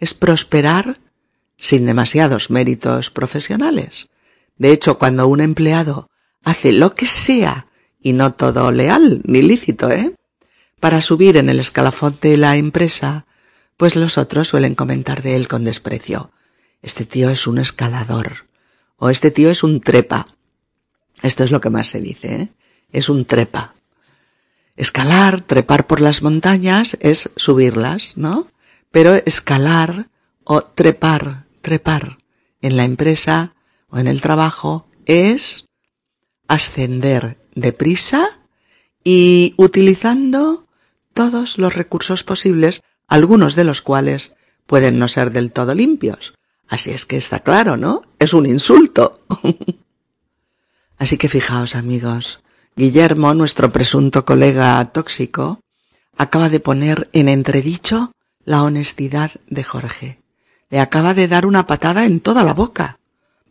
Es 0.00 0.14
prosperar 0.14 0.98
sin 1.56 1.86
demasiados 1.86 2.50
méritos 2.50 3.10
profesionales. 3.10 4.08
De 4.58 4.72
hecho, 4.72 4.98
cuando 4.98 5.28
un 5.28 5.40
empleado 5.40 6.10
hace 6.44 6.72
lo 6.72 6.94
que 6.94 7.06
sea, 7.06 7.68
y 8.00 8.12
no 8.12 8.34
todo 8.34 8.72
leal 8.72 9.22
ni 9.24 9.42
lícito, 9.42 9.92
¿eh? 9.92 10.16
Para 10.80 11.00
subir 11.00 11.36
en 11.36 11.48
el 11.48 11.60
escalafón 11.60 12.18
de 12.20 12.36
la 12.36 12.56
empresa, 12.56 13.26
pues 13.76 13.94
los 13.94 14.18
otros 14.18 14.48
suelen 14.48 14.74
comentar 14.74 15.22
de 15.22 15.36
él 15.36 15.46
con 15.46 15.62
desprecio. 15.62 16.32
Este 16.82 17.06
tío 17.06 17.30
es 17.30 17.46
un 17.46 17.58
escalador. 17.58 18.48
O 18.96 19.08
este 19.08 19.30
tío 19.30 19.50
es 19.50 19.62
un 19.62 19.80
trepa. 19.80 20.36
Esto 21.22 21.44
es 21.44 21.52
lo 21.52 21.60
que 21.60 21.70
más 21.70 21.86
se 21.88 22.00
dice, 22.00 22.34
¿eh? 22.34 22.48
Es 22.90 23.08
un 23.08 23.24
trepa. 23.24 23.76
Escalar, 24.76 25.42
trepar 25.42 25.86
por 25.86 26.00
las 26.00 26.22
montañas 26.22 26.96
es 27.00 27.30
subirlas, 27.36 28.14
¿no? 28.16 28.48
Pero 28.90 29.14
escalar 29.14 30.08
o 30.44 30.62
trepar, 30.62 31.44
trepar 31.60 32.18
en 32.62 32.76
la 32.76 32.84
empresa 32.84 33.54
o 33.88 33.98
en 33.98 34.06
el 34.08 34.22
trabajo 34.22 34.86
es 35.06 35.68
ascender 36.48 37.38
deprisa 37.54 38.40
y 39.04 39.54
utilizando 39.56 40.66
todos 41.12 41.58
los 41.58 41.74
recursos 41.74 42.24
posibles, 42.24 42.82
algunos 43.08 43.56
de 43.56 43.64
los 43.64 43.82
cuales 43.82 44.34
pueden 44.66 44.98
no 44.98 45.08
ser 45.08 45.32
del 45.32 45.52
todo 45.52 45.74
limpios. 45.74 46.34
Así 46.68 46.90
es 46.90 47.04
que 47.04 47.16
está 47.16 47.40
claro, 47.40 47.76
¿no? 47.76 48.02
Es 48.18 48.32
un 48.32 48.46
insulto. 48.46 49.12
Así 50.98 51.18
que 51.18 51.28
fijaos, 51.28 51.74
amigos, 51.74 52.42
Guillermo, 52.74 53.34
nuestro 53.34 53.70
presunto 53.70 54.24
colega 54.24 54.82
tóxico, 54.92 55.60
acaba 56.16 56.48
de 56.48 56.60
poner 56.60 57.08
en 57.12 57.28
entredicho 57.28 58.12
la 58.44 58.62
honestidad 58.62 59.32
de 59.46 59.62
Jorge. 59.62 60.22
Le 60.70 60.80
acaba 60.80 61.12
de 61.12 61.28
dar 61.28 61.44
una 61.44 61.66
patada 61.66 62.06
en 62.06 62.20
toda 62.20 62.44
la 62.44 62.54
boca. 62.54 62.98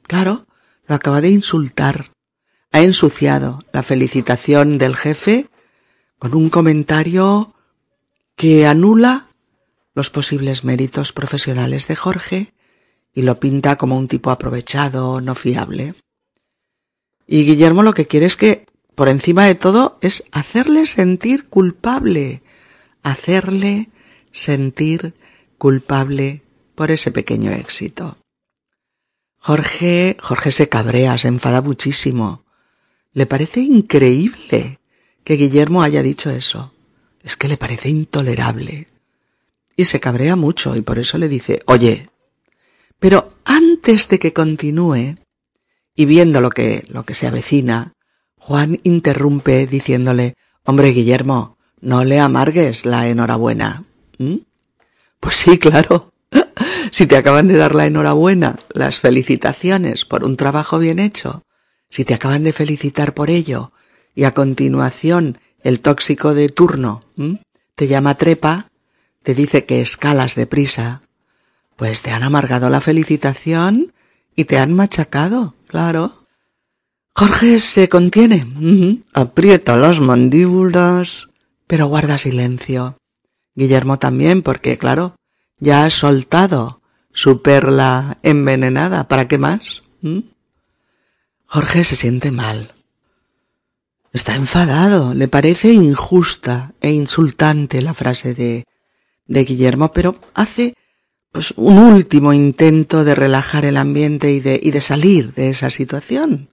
Claro, 0.03 0.47
lo 0.87 0.95
acaba 0.95 1.21
de 1.21 1.29
insultar. 1.29 2.11
Ha 2.71 2.81
ensuciado 2.81 3.59
la 3.71 3.83
felicitación 3.83 4.77
del 4.77 4.95
jefe 4.95 5.49
con 6.17 6.33
un 6.33 6.49
comentario 6.49 7.53
que 8.35 8.65
anula 8.65 9.27
los 9.93 10.09
posibles 10.09 10.63
méritos 10.63 11.13
profesionales 11.13 11.87
de 11.87 11.95
Jorge 11.95 12.53
y 13.13 13.21
lo 13.21 13.39
pinta 13.39 13.75
como 13.75 13.97
un 13.97 14.07
tipo 14.07 14.31
aprovechado, 14.31 15.21
no 15.21 15.35
fiable. 15.35 15.93
Y 17.27 17.45
Guillermo 17.45 17.83
lo 17.83 17.93
que 17.93 18.07
quiere 18.07 18.25
es 18.25 18.35
que, 18.35 18.65
por 18.95 19.09
encima 19.09 19.45
de 19.45 19.55
todo, 19.55 19.97
es 20.01 20.23
hacerle 20.31 20.85
sentir 20.85 21.47
culpable, 21.47 22.41
hacerle 23.03 23.89
sentir 24.31 25.13
culpable 25.57 26.43
por 26.75 26.91
ese 26.91 27.11
pequeño 27.11 27.51
éxito. 27.51 28.17
Jorge, 29.37 30.17
Jorge 30.19 30.51
se 30.51 30.69
cabrea, 30.69 31.17
se 31.17 31.27
enfada 31.27 31.61
muchísimo. 31.61 32.43
Le 33.11 33.25
parece 33.25 33.61
increíble 33.61 34.79
que 35.23 35.35
Guillermo 35.35 35.81
haya 35.81 36.03
dicho 36.03 36.29
eso. 36.29 36.73
Es 37.23 37.37
que 37.37 37.47
le 37.47 37.57
parece 37.57 37.89
intolerable. 37.89 38.87
Y 39.75 39.85
se 39.85 39.99
cabrea 39.99 40.35
mucho 40.35 40.75
y 40.75 40.81
por 40.81 40.99
eso 40.99 41.17
le 41.17 41.27
dice, 41.27 41.61
oye, 41.65 42.09
pero 42.99 43.33
antes 43.45 44.09
de 44.09 44.19
que 44.19 44.31
continúe, 44.31 45.17
y 45.95 46.05
viendo 46.05 46.39
lo 46.39 46.51
que, 46.51 46.85
lo 46.89 47.03
que 47.03 47.15
se 47.15 47.27
avecina, 47.27 47.93
Juan 48.43 48.79
interrumpe 48.81 49.67
diciéndole, 49.67 50.33
hombre 50.65 50.89
Guillermo, 50.89 51.57
no 51.79 52.03
le 52.03 52.19
amargues 52.19 52.87
la 52.87 53.07
enhorabuena. 53.07 53.83
¿Mm? 54.17 54.37
Pues 55.19 55.35
sí, 55.35 55.59
claro. 55.59 56.11
si 56.91 57.05
te 57.05 57.17
acaban 57.17 57.47
de 57.47 57.55
dar 57.55 57.75
la 57.75 57.85
enhorabuena, 57.85 58.57
las 58.73 58.99
felicitaciones 58.99 60.05
por 60.05 60.23
un 60.23 60.37
trabajo 60.37 60.79
bien 60.79 60.97
hecho, 60.97 61.43
si 61.91 62.03
te 62.03 62.15
acaban 62.15 62.43
de 62.43 62.51
felicitar 62.51 63.13
por 63.13 63.29
ello, 63.29 63.73
y 64.15 64.23
a 64.23 64.33
continuación 64.33 65.37
el 65.61 65.79
tóxico 65.79 66.33
de 66.33 66.49
turno 66.49 67.03
te 67.75 67.87
llama 67.87 68.15
trepa, 68.15 68.71
te 69.21 69.35
dice 69.35 69.65
que 69.65 69.81
escalas 69.81 70.33
deprisa, 70.33 71.03
pues 71.75 72.01
te 72.01 72.09
han 72.09 72.23
amargado 72.23 72.71
la 72.71 72.81
felicitación 72.81 73.93
y 74.35 74.45
te 74.45 74.57
han 74.57 74.73
machacado, 74.73 75.53
claro. 75.67 76.20
Jorge 77.13 77.59
se 77.59 77.89
contiene, 77.89 78.47
aprieta 79.13 79.77
las 79.77 79.99
mandíbulas, 79.99 81.29
pero 81.67 81.87
guarda 81.87 82.17
silencio. 82.17 82.97
Guillermo 83.53 83.99
también, 83.99 84.41
porque 84.41 84.77
claro, 84.77 85.15
ya 85.59 85.85
ha 85.85 85.89
soltado 85.89 86.81
su 87.11 87.41
perla 87.41 88.17
envenenada. 88.23 89.07
¿Para 89.07 89.27
qué 89.27 89.37
más? 89.37 89.83
Jorge 91.45 91.83
se 91.83 91.95
siente 91.95 92.31
mal. 92.31 92.73
Está 94.13 94.35
enfadado, 94.35 95.13
le 95.13 95.27
parece 95.27 95.71
injusta 95.71 96.73
e 96.81 96.91
insultante 96.91 97.81
la 97.81 97.93
frase 97.93 98.33
de, 98.33 98.65
de 99.25 99.43
Guillermo, 99.45 99.91
pero 99.93 100.19
hace 100.33 100.75
pues 101.31 101.53
un 101.55 101.77
último 101.77 102.33
intento 102.33 103.05
de 103.05 103.15
relajar 103.15 103.63
el 103.63 103.77
ambiente 103.77 104.33
y 104.33 104.41
de, 104.41 104.59
y 104.61 104.71
de 104.71 104.81
salir 104.81 105.33
de 105.33 105.49
esa 105.49 105.69
situación. 105.69 106.49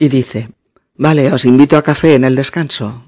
Y 0.00 0.08
dice, 0.08 0.48
vale, 0.96 1.30
os 1.30 1.44
invito 1.44 1.76
a 1.76 1.82
café 1.82 2.14
en 2.14 2.24
el 2.24 2.34
descanso. 2.34 3.04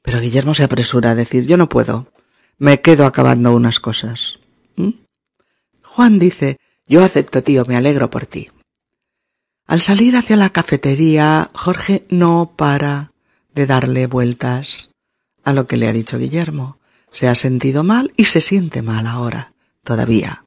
Pero 0.00 0.20
Guillermo 0.20 0.54
se 0.54 0.62
apresura 0.62 1.10
a 1.10 1.14
decir, 1.16 1.44
yo 1.44 1.56
no 1.56 1.68
puedo, 1.68 2.12
me 2.56 2.80
quedo 2.80 3.04
acabando 3.04 3.52
unas 3.52 3.80
cosas. 3.80 4.38
¿Mm? 4.76 4.90
Juan 5.82 6.20
dice, 6.20 6.56
yo 6.86 7.02
acepto, 7.02 7.42
tío, 7.42 7.64
me 7.66 7.76
alegro 7.76 8.10
por 8.10 8.26
ti. 8.26 8.48
Al 9.66 9.80
salir 9.80 10.16
hacia 10.16 10.36
la 10.36 10.50
cafetería, 10.50 11.50
Jorge 11.52 12.06
no 12.10 12.54
para 12.56 13.10
de 13.52 13.66
darle 13.66 14.06
vueltas 14.06 14.90
a 15.42 15.52
lo 15.52 15.66
que 15.66 15.76
le 15.76 15.88
ha 15.88 15.92
dicho 15.92 16.16
Guillermo. 16.16 16.78
Se 17.10 17.26
ha 17.26 17.34
sentido 17.34 17.82
mal 17.82 18.12
y 18.16 18.26
se 18.26 18.40
siente 18.40 18.82
mal 18.82 19.08
ahora, 19.08 19.52
todavía. 19.82 20.44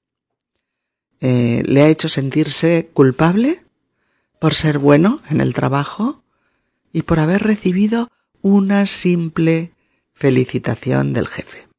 Eh, 1.19 1.62
le 1.65 1.82
ha 1.82 1.89
hecho 1.89 2.08
sentirse 2.08 2.89
culpable 2.93 3.65
por 4.43 4.56
ser 4.56 4.77
bueno 4.77 5.21
en 5.29 5.39
el 5.39 5.53
trabajo 5.53 6.21
y 6.91 7.03
por 7.03 7.21
haber 7.21 7.43
recibido 7.43 8.10
una 8.41 8.88
simple 8.88 9.71
felicitación 10.12 11.13
del 11.13 11.29
jefe. 11.29 11.69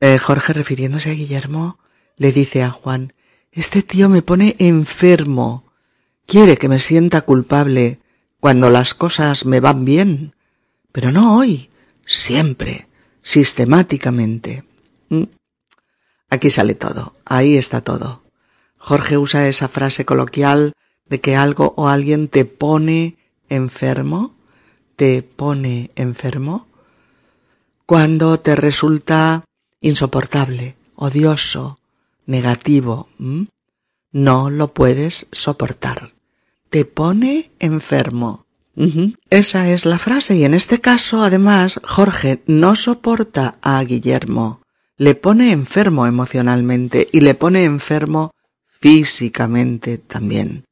Eh, 0.00 0.18
Jorge, 0.18 0.52
refiriéndose 0.52 1.12
a 1.12 1.14
Guillermo, 1.14 1.78
le 2.16 2.32
dice 2.32 2.64
a 2.64 2.70
Juan, 2.70 3.12
este 3.52 3.84
tío 3.84 4.08
me 4.08 4.20
pone 4.20 4.56
enfermo 4.58 5.72
Quiere 6.26 6.56
que 6.56 6.68
me 6.68 6.80
sienta 6.80 7.20
culpable 7.20 8.00
cuando 8.40 8.68
las 8.68 8.92
cosas 8.92 9.46
me 9.46 9.60
van 9.60 9.84
bien, 9.84 10.34
pero 10.90 11.12
no 11.12 11.36
hoy, 11.36 11.70
siempre, 12.04 12.88
sistemáticamente. 13.22 14.64
¿Mm? 15.08 15.22
Aquí 16.30 16.50
sale 16.50 16.74
todo, 16.74 17.14
ahí 17.24 17.56
está 17.56 17.80
todo. 17.80 18.24
Jorge 18.76 19.18
usa 19.18 19.46
esa 19.46 19.68
frase 19.68 20.04
coloquial 20.04 20.72
de 21.06 21.20
que 21.20 21.36
algo 21.36 21.74
o 21.76 21.88
alguien 21.88 22.28
te 22.28 22.44
pone 22.44 23.16
enfermo, 23.48 24.34
te 24.96 25.22
pone 25.22 25.90
enfermo, 25.96 26.66
cuando 27.86 28.40
te 28.40 28.56
resulta 28.56 29.44
insoportable, 29.80 30.76
odioso, 30.96 31.78
negativo, 32.26 33.08
no 34.12 34.50
lo 34.50 34.72
puedes 34.72 35.26
soportar. 35.32 36.14
Te 36.70 36.84
pone 36.84 37.50
enfermo. 37.58 38.46
Esa 39.30 39.70
es 39.70 39.84
la 39.84 39.98
frase 39.98 40.36
y 40.36 40.44
en 40.44 40.54
este 40.54 40.80
caso 40.80 41.22
además 41.22 41.80
Jorge 41.84 42.42
no 42.46 42.74
soporta 42.74 43.58
a 43.62 43.82
Guillermo, 43.84 44.62
le 44.96 45.14
pone 45.14 45.52
enfermo 45.52 46.06
emocionalmente 46.06 47.08
y 47.12 47.20
le 47.20 47.34
pone 47.34 47.64
enfermo 47.64 48.32
físicamente 48.66 49.98
también. 49.98 50.64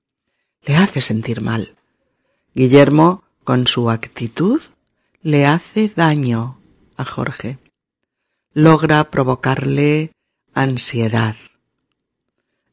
Le 0.65 0.77
hace 0.77 1.01
sentir 1.01 1.41
mal. 1.41 1.75
Guillermo, 2.55 3.25
con 3.45 3.67
su 3.67 3.91
actitud, 3.91 4.61
le 5.23 5.47
hace 5.47 5.89
daño 5.89 6.59
a 6.97 7.05
Jorge. 7.05 7.59
Logra 8.53 9.11
provocarle 9.11 10.13
ansiedad. 10.55 11.37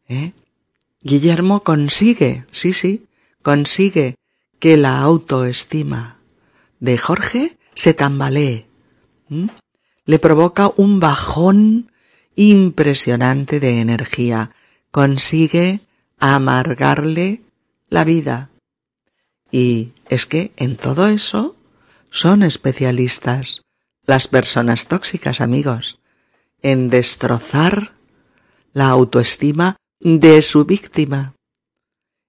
¿Eh? 0.08 0.34
Guillermo 1.02 1.63
consigue, 1.63 2.45
sí, 2.52 2.73
sí, 2.73 3.08
consigue 3.41 4.15
que 4.60 4.75
la 4.75 4.99
autoestima 4.99 6.19
de 6.80 6.97
Jorge 6.97 7.58
se 7.73 7.93
tambalee. 7.93 8.67
Le 10.06 10.19
provoca 10.19 10.71
un 10.75 10.99
bajón 10.99 11.91
impresionante 12.36 13.60
de 13.60 13.80
energía. 13.80 14.52
Consigue 14.91 15.82
amargarle 16.19 17.41
la 17.89 18.04
vida. 18.04 18.49
Y 19.52 19.93
es 20.10 20.25
que 20.25 20.52
en 20.58 20.78
todo 20.78 21.08
eso 21.08 21.56
son 22.12 22.43
especialistas 22.43 23.62
las 24.06 24.28
personas 24.28 24.88
tóxicas, 24.88 25.41
amigos, 25.41 25.99
en 26.62 26.89
destrozar 26.89 27.93
la 28.73 28.89
autoestima 28.89 29.78
de 29.99 30.41
su 30.41 30.65
víctima, 30.65 31.36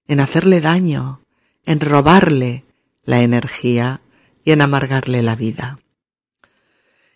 en 0.07 0.19
hacerle 0.19 0.61
daño, 0.61 1.21
en 1.65 1.79
robarle 1.79 2.65
la 3.03 3.21
energía 3.21 4.01
y 4.43 4.51
en 4.51 4.61
amargarle 4.61 5.21
la 5.21 5.35
vida. 5.35 5.79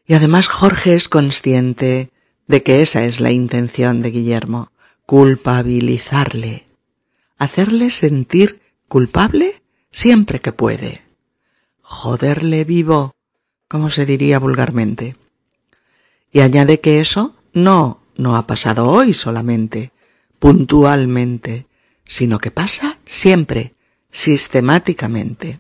Y 0.08 0.14
además 0.14 0.48
Jorge 0.48 0.96
es 0.96 1.10
consciente 1.10 2.12
de 2.48 2.64
que 2.64 2.82
esa 2.82 3.04
es 3.04 3.20
la 3.20 3.32
intención 3.32 4.02
de 4.02 4.12
Guillermo, 4.12 4.72
culpabilizarle, 5.06 6.65
hacerle 7.38 7.90
sentir 7.90 8.62
culpable 8.88 9.62
siempre 9.92 10.42
que 10.42 10.52
puede, 10.52 11.02
joderle 11.82 12.64
vivo, 12.66 13.16
como 13.68 13.90
se 13.90 14.06
diría 14.06 14.40
vulgarmente. 14.40 15.16
Y 16.32 16.42
añade 16.42 16.80
que 16.80 17.00
eso 17.00 17.36
no, 17.54 18.02
no 18.16 18.36
ha 18.36 18.46
pasado 18.48 18.88
hoy 18.88 19.14
solamente, 19.14 19.92
puntualmente, 20.40 21.68
sino 22.06 22.40
que 22.40 22.52
pasa 22.52 23.00
siempre, 23.06 23.74
sistemáticamente. 24.12 25.60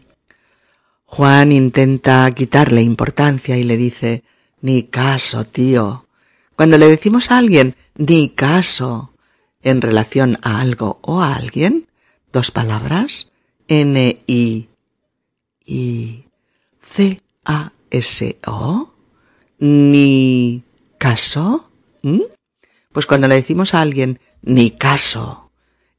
Juan 1.06 1.52
intenta 1.52 2.30
quitarle 2.32 2.82
importancia 2.82 3.58
y 3.58 3.64
le 3.64 3.78
dice, 3.78 4.24
ni 4.62 4.84
caso, 4.84 5.46
tío. 5.46 6.08
Cuando 6.56 6.78
le 6.78 6.88
decimos 6.88 7.32
a 7.32 7.38
alguien, 7.38 7.76
ni 7.96 8.30
caso, 8.30 9.14
en 9.65 9.82
relación 9.82 10.38
a 10.43 10.62
algo 10.62 10.99
o 11.01 11.21
a 11.21 11.36
alguien, 11.36 11.88
dos 12.32 12.51
palabras, 12.51 13.32
N, 13.67 14.23
I, 14.28 14.69
I, 15.65 16.25
C, 16.82 17.21
A, 17.43 17.73
S, 17.89 18.38
O, 18.45 18.93
ni 19.58 20.63
caso, 20.99 21.71
pues 22.91 23.08
cuando 23.08 23.28
le 23.28 23.36
decimos 23.36 23.73
a 23.73 23.82
alguien, 23.82 24.19
ni 24.43 24.69
caso, 24.69 25.49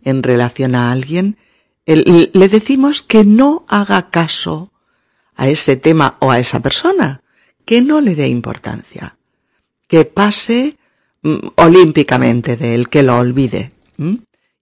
en 0.00 0.22
relación 0.22 0.76
a 0.76 0.92
alguien, 0.92 1.36
le 1.84 2.48
decimos 2.48 3.02
que 3.02 3.24
no 3.24 3.66
haga 3.68 4.10
caso 4.10 4.70
a 5.34 5.48
ese 5.48 5.76
tema 5.76 6.18
o 6.20 6.30
a 6.30 6.38
esa 6.38 6.60
persona, 6.60 7.22
que 7.64 7.82
no 7.82 8.00
le 8.00 8.14
dé 8.14 8.28
importancia, 8.28 9.18
que 9.88 10.04
pase 10.04 10.76
olímpicamente 11.56 12.56
de 12.56 12.74
él, 12.74 12.88
que 12.88 13.02
lo 13.02 13.18
olvide. 13.18 13.72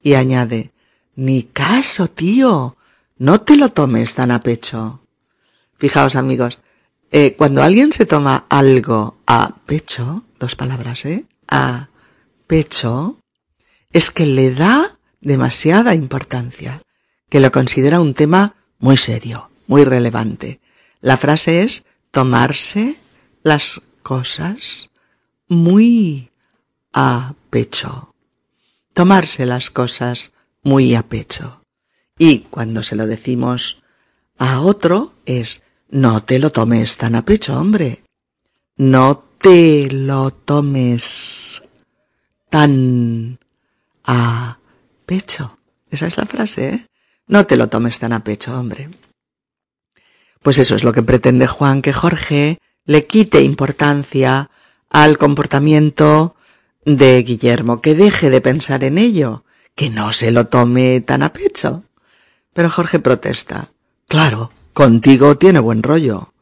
Y 0.02 0.14
añade, 0.14 0.72
ni 1.16 1.44
caso, 1.44 2.08
tío, 2.08 2.76
no 3.18 3.40
te 3.40 3.56
lo 3.56 3.70
tomes 3.70 4.14
tan 4.14 4.30
a 4.30 4.42
pecho. 4.42 5.00
Fijaos, 5.78 6.16
amigos, 6.16 6.58
eh, 7.10 7.34
cuando 7.36 7.62
alguien 7.62 7.92
se 7.92 8.06
toma 8.06 8.46
algo 8.48 9.18
a 9.26 9.56
pecho, 9.66 10.24
dos 10.38 10.56
palabras, 10.56 11.04
¿eh? 11.04 11.26
A 11.48 11.88
pecho, 12.46 13.18
es 13.92 14.10
que 14.10 14.26
le 14.26 14.52
da 14.52 14.98
demasiada 15.20 15.94
importancia 15.94 16.82
que 17.28 17.40
lo 17.40 17.50
considera 17.52 18.00
un 18.00 18.14
tema 18.14 18.54
muy 18.78 18.96
serio, 18.96 19.50
muy 19.66 19.84
relevante. 19.84 20.60
La 21.00 21.16
frase 21.16 21.62
es 21.62 21.84
tomarse 22.10 22.96
las 23.42 23.82
cosas 24.02 24.90
muy 25.48 26.30
a 26.94 27.34
pecho. 27.50 28.14
Tomarse 28.94 29.44
las 29.44 29.70
cosas 29.70 30.32
muy 30.62 30.94
a 30.94 31.02
pecho. 31.02 31.60
Y 32.16 32.40
cuando 32.50 32.82
se 32.82 32.96
lo 32.96 33.06
decimos 33.06 33.82
a 34.38 34.60
otro 34.60 35.12
es 35.26 35.62
no 35.90 36.22
te 36.22 36.38
lo 36.38 36.50
tomes 36.50 36.96
tan 36.96 37.16
a 37.16 37.24
pecho, 37.24 37.58
hombre. 37.58 38.04
No 38.76 39.24
te 39.38 39.90
lo 39.90 40.30
tomes 40.30 41.62
tan 42.48 43.38
a 44.04 44.58
pecho. 45.04 45.58
Esa 45.90 46.06
es 46.06 46.16
la 46.16 46.26
frase, 46.26 46.68
¿eh? 46.68 46.86
No 47.26 47.46
te 47.46 47.56
lo 47.56 47.68
tomes 47.68 47.98
tan 47.98 48.12
a 48.12 48.22
pecho, 48.22 48.58
hombre. 48.58 48.90
Pues 50.42 50.58
eso 50.58 50.76
es 50.76 50.84
lo 50.84 50.92
que 50.92 51.02
pretende 51.02 51.46
Juan, 51.46 51.82
que 51.82 51.92
Jorge 51.92 52.58
le 52.84 53.06
quite 53.06 53.42
importancia 53.42 54.50
al 54.90 55.18
comportamiento 55.18 56.36
de 56.84 57.22
Guillermo, 57.22 57.80
que 57.80 57.94
deje 57.94 58.30
de 58.30 58.40
pensar 58.40 58.84
en 58.84 58.98
ello, 58.98 59.44
que 59.74 59.90
no 59.90 60.12
se 60.12 60.30
lo 60.30 60.46
tome 60.46 61.00
tan 61.00 61.22
a 61.22 61.32
pecho. 61.32 61.84
Pero 62.52 62.70
Jorge 62.70 63.00
protesta. 63.00 63.70
Claro, 64.08 64.52
contigo 64.72 65.36
tiene 65.36 65.58
buen 65.58 65.82
rollo. 65.82 66.32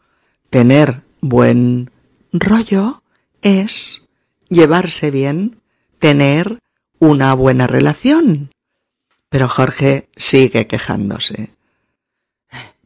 Tener 0.51 1.03
buen 1.21 1.91
rollo 2.33 3.03
es 3.41 4.09
llevarse 4.49 5.11
bien, 5.11 5.61
tener 5.99 6.59
una 6.99 7.35
buena 7.35 7.67
relación. 7.67 8.51
Pero 9.29 9.49
Jorge 9.49 10.09
sigue 10.15 10.67
quejándose. 10.67 11.51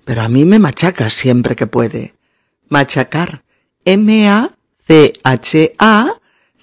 Pero 0.05 0.23
a 0.23 0.29
mí 0.29 0.45
me 0.45 0.61
machaca 0.61 1.11
siempre 1.11 1.57
que 1.57 1.67
puede. 1.67 2.15
Machacar. 2.69 3.43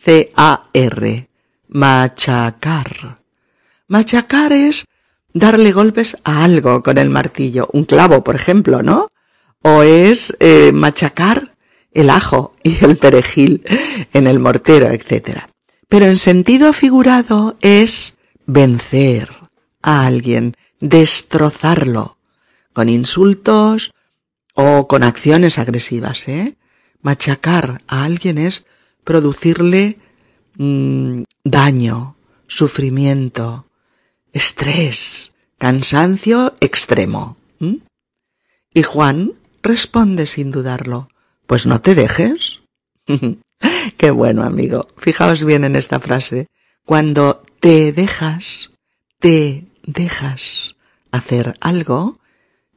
M-A-C-H-A-C-A-R. 0.06 1.28
Machacar. 1.70 3.20
Machacar 3.88 4.54
es 4.54 4.86
darle 5.34 5.72
golpes 5.72 6.18
a 6.24 6.44
algo 6.44 6.84
con 6.84 6.98
el 6.98 7.10
martillo. 7.10 7.70
Un 7.74 7.86
clavo, 7.86 8.24
por 8.24 8.36
ejemplo, 8.36 8.84
¿no? 8.84 9.08
O 9.62 9.82
es 9.82 10.36
eh, 10.39 10.72
machacar 10.74 11.56
el 11.92 12.10
ajo 12.10 12.56
y 12.63 12.84
el 12.84 12.98
perejil 12.98 13.63
en 14.13 14.28
el 14.28 14.39
mortero, 14.39 14.89
etc. 14.89 15.39
Pero 15.88 16.06
en 16.06 16.18
sentido 16.18 16.74
figurado 16.74 17.58
es 17.62 18.18
vencer, 18.46 19.30
a 19.82 20.06
alguien, 20.06 20.56
destrozarlo, 20.80 22.18
con 22.74 22.89
insultos 22.89 23.93
o 24.54 24.88
con 24.88 25.04
acciones 25.04 25.60
agresivas, 25.60 26.28
¿eh? 26.28 26.56
Machacar 27.01 27.82
a 27.88 28.06
alguien 28.06 28.38
es 28.38 28.66
producirle 29.04 29.99
mm, 30.58 31.24
daño, 31.43 32.16
sufrimiento, 32.47 33.68
estrés, 34.32 35.34
cansancio 35.58 36.56
extremo. 36.60 37.38
Y 38.76 38.82
Juan 38.82 39.34
responde 39.62 40.26
sin 40.26 40.51
dudarlo, 40.51 41.10
pues 41.45 41.68
no 41.68 41.80
te 41.82 41.95
dejes. 41.95 42.62
Qué 43.97 44.12
bueno, 44.12 44.43
amigo. 44.43 44.88
Fijaos 44.97 45.45
bien 45.45 45.64
en 45.64 45.76
esta 45.76 45.99
frase. 45.99 46.47
Cuando 46.86 47.43
te 47.60 47.93
dejas, 47.93 48.72
te 49.20 49.66
dejas 49.84 50.76
hacer 51.12 51.56
algo, 51.62 52.20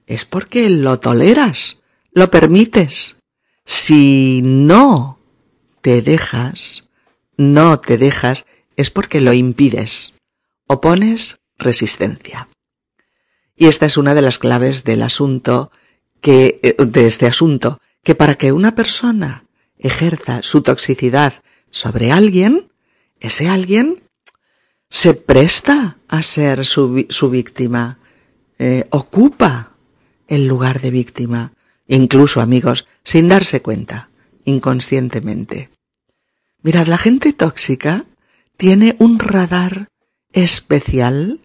es 0.07 0.25
porque 0.25 0.69
lo 0.69 1.01
toleras, 1.01 1.79
lo 2.13 2.31
permites. 2.31 3.17
Si 3.65 4.43
no 4.45 5.16
te 5.87 6.03
dejas, 6.03 6.83
no 7.37 7.79
te 7.79 7.97
dejas, 7.97 8.45
es 8.75 8.91
porque 8.91 9.21
lo 9.21 9.33
impides, 9.33 10.15
opones 10.67 11.39
resistencia. 11.59 12.49
Y 13.55 13.67
esta 13.69 13.87
es 13.87 13.97
una 13.97 14.17
de 14.17 14.21
las 14.21 14.41
claves 14.41 14.83
del 14.83 15.03
asunto 15.03 15.71
que, 16.21 16.59
eh, 16.65 16.75
de 16.85 17.07
este 17.07 17.29
asunto, 17.29 17.81
que 18.03 18.17
para 18.17 18.35
que 18.35 18.51
una 18.51 18.75
persona 18.75 19.45
ejerza 19.79 20.43
su 20.43 20.63
toxicidad 20.63 21.35
sobre 21.71 22.11
alguien, 22.11 22.67
ese 23.21 23.49
alguien 23.49 24.03
se 24.91 25.15
presta 25.15 25.99
a 26.09 26.23
ser 26.23 26.67
su, 26.67 26.91
víctima, 27.31 28.01
eh, 28.59 28.89
ocupa 28.91 29.77
el 30.27 30.49
lugar 30.49 30.81
de 30.81 30.91
víctima, 30.91 31.53
incluso 31.87 32.41
amigos, 32.41 32.89
sin 33.05 33.29
darse 33.29 33.63
cuenta, 33.63 34.11
inconscientemente. 34.45 35.76
Mirad, 36.67 36.89
la 36.89 36.99
gente 36.99 37.33
tóxica 37.33 38.07
tiene 38.57 38.97
un 38.99 39.21
radar 39.21 39.87
especial 40.33 41.39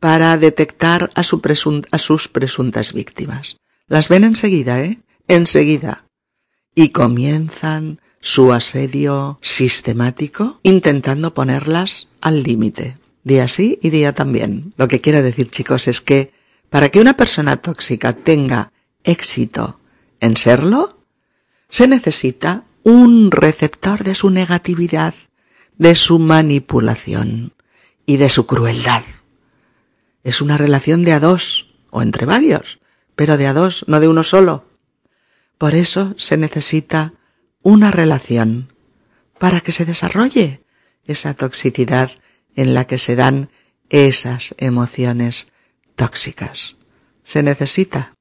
para 0.00 0.36
detectar 0.38 1.12
a, 1.14 1.20
a 1.20 1.98
sus 1.98 2.28
presuntas 2.28 2.92
víctimas. 2.94 3.58
Las 3.86 4.08
ven 4.08 4.24
enseguida, 4.24 4.82
¿eh? 4.82 4.98
Enseguida. 5.28 6.06
Y 6.74 6.88
comienzan 6.88 8.00
su 8.18 8.52
asedio 8.52 9.38
sistemático 9.40 10.58
intentando 10.64 11.32
ponerlas 11.32 12.08
al 12.20 12.42
límite. 12.42 12.98
Día 13.22 13.46
sí 13.46 13.78
y 13.82 13.90
día 13.90 14.14
también. 14.14 14.74
Lo 14.76 14.88
que 14.88 15.00
quiero 15.00 15.22
decir, 15.22 15.48
chicos, 15.48 15.86
es 15.86 16.00
que 16.00 16.32
para 16.70 16.88
que 16.88 16.98
una 16.98 17.16
persona 17.16 17.58
tóxica 17.58 18.14
tenga 18.14 18.72
éxito 19.04 19.78
en 20.18 20.36
serlo, 20.36 20.98
se 21.68 21.86
necesita 21.86 22.64
un 22.84 23.30
receptor 23.30 24.04
de 24.04 24.14
su 24.14 24.28
negatividad, 24.30 25.14
de 25.78 25.96
su 25.96 26.18
manipulación 26.18 27.54
y 28.06 28.18
de 28.18 28.28
su 28.28 28.46
crueldad. 28.46 29.02
Es 30.22 30.42
una 30.42 30.58
relación 30.58 31.02
de 31.02 31.12
a 31.12 31.20
dos, 31.20 31.74
o 31.90 32.02
entre 32.02 32.26
varios, 32.26 32.78
pero 33.16 33.38
de 33.38 33.46
a 33.46 33.54
dos, 33.54 33.84
no 33.88 34.00
de 34.00 34.08
uno 34.08 34.22
solo. 34.22 34.66
Por 35.56 35.74
eso 35.74 36.14
se 36.18 36.36
necesita 36.36 37.14
una 37.62 37.90
relación 37.90 38.72
para 39.38 39.60
que 39.60 39.72
se 39.72 39.86
desarrolle 39.86 40.62
esa 41.04 41.32
toxicidad 41.34 42.10
en 42.54 42.74
la 42.74 42.86
que 42.86 42.98
se 42.98 43.16
dan 43.16 43.50
esas 43.88 44.54
emociones 44.58 45.48
tóxicas. 45.96 46.76
Se 47.24 47.42
necesita 47.42 48.14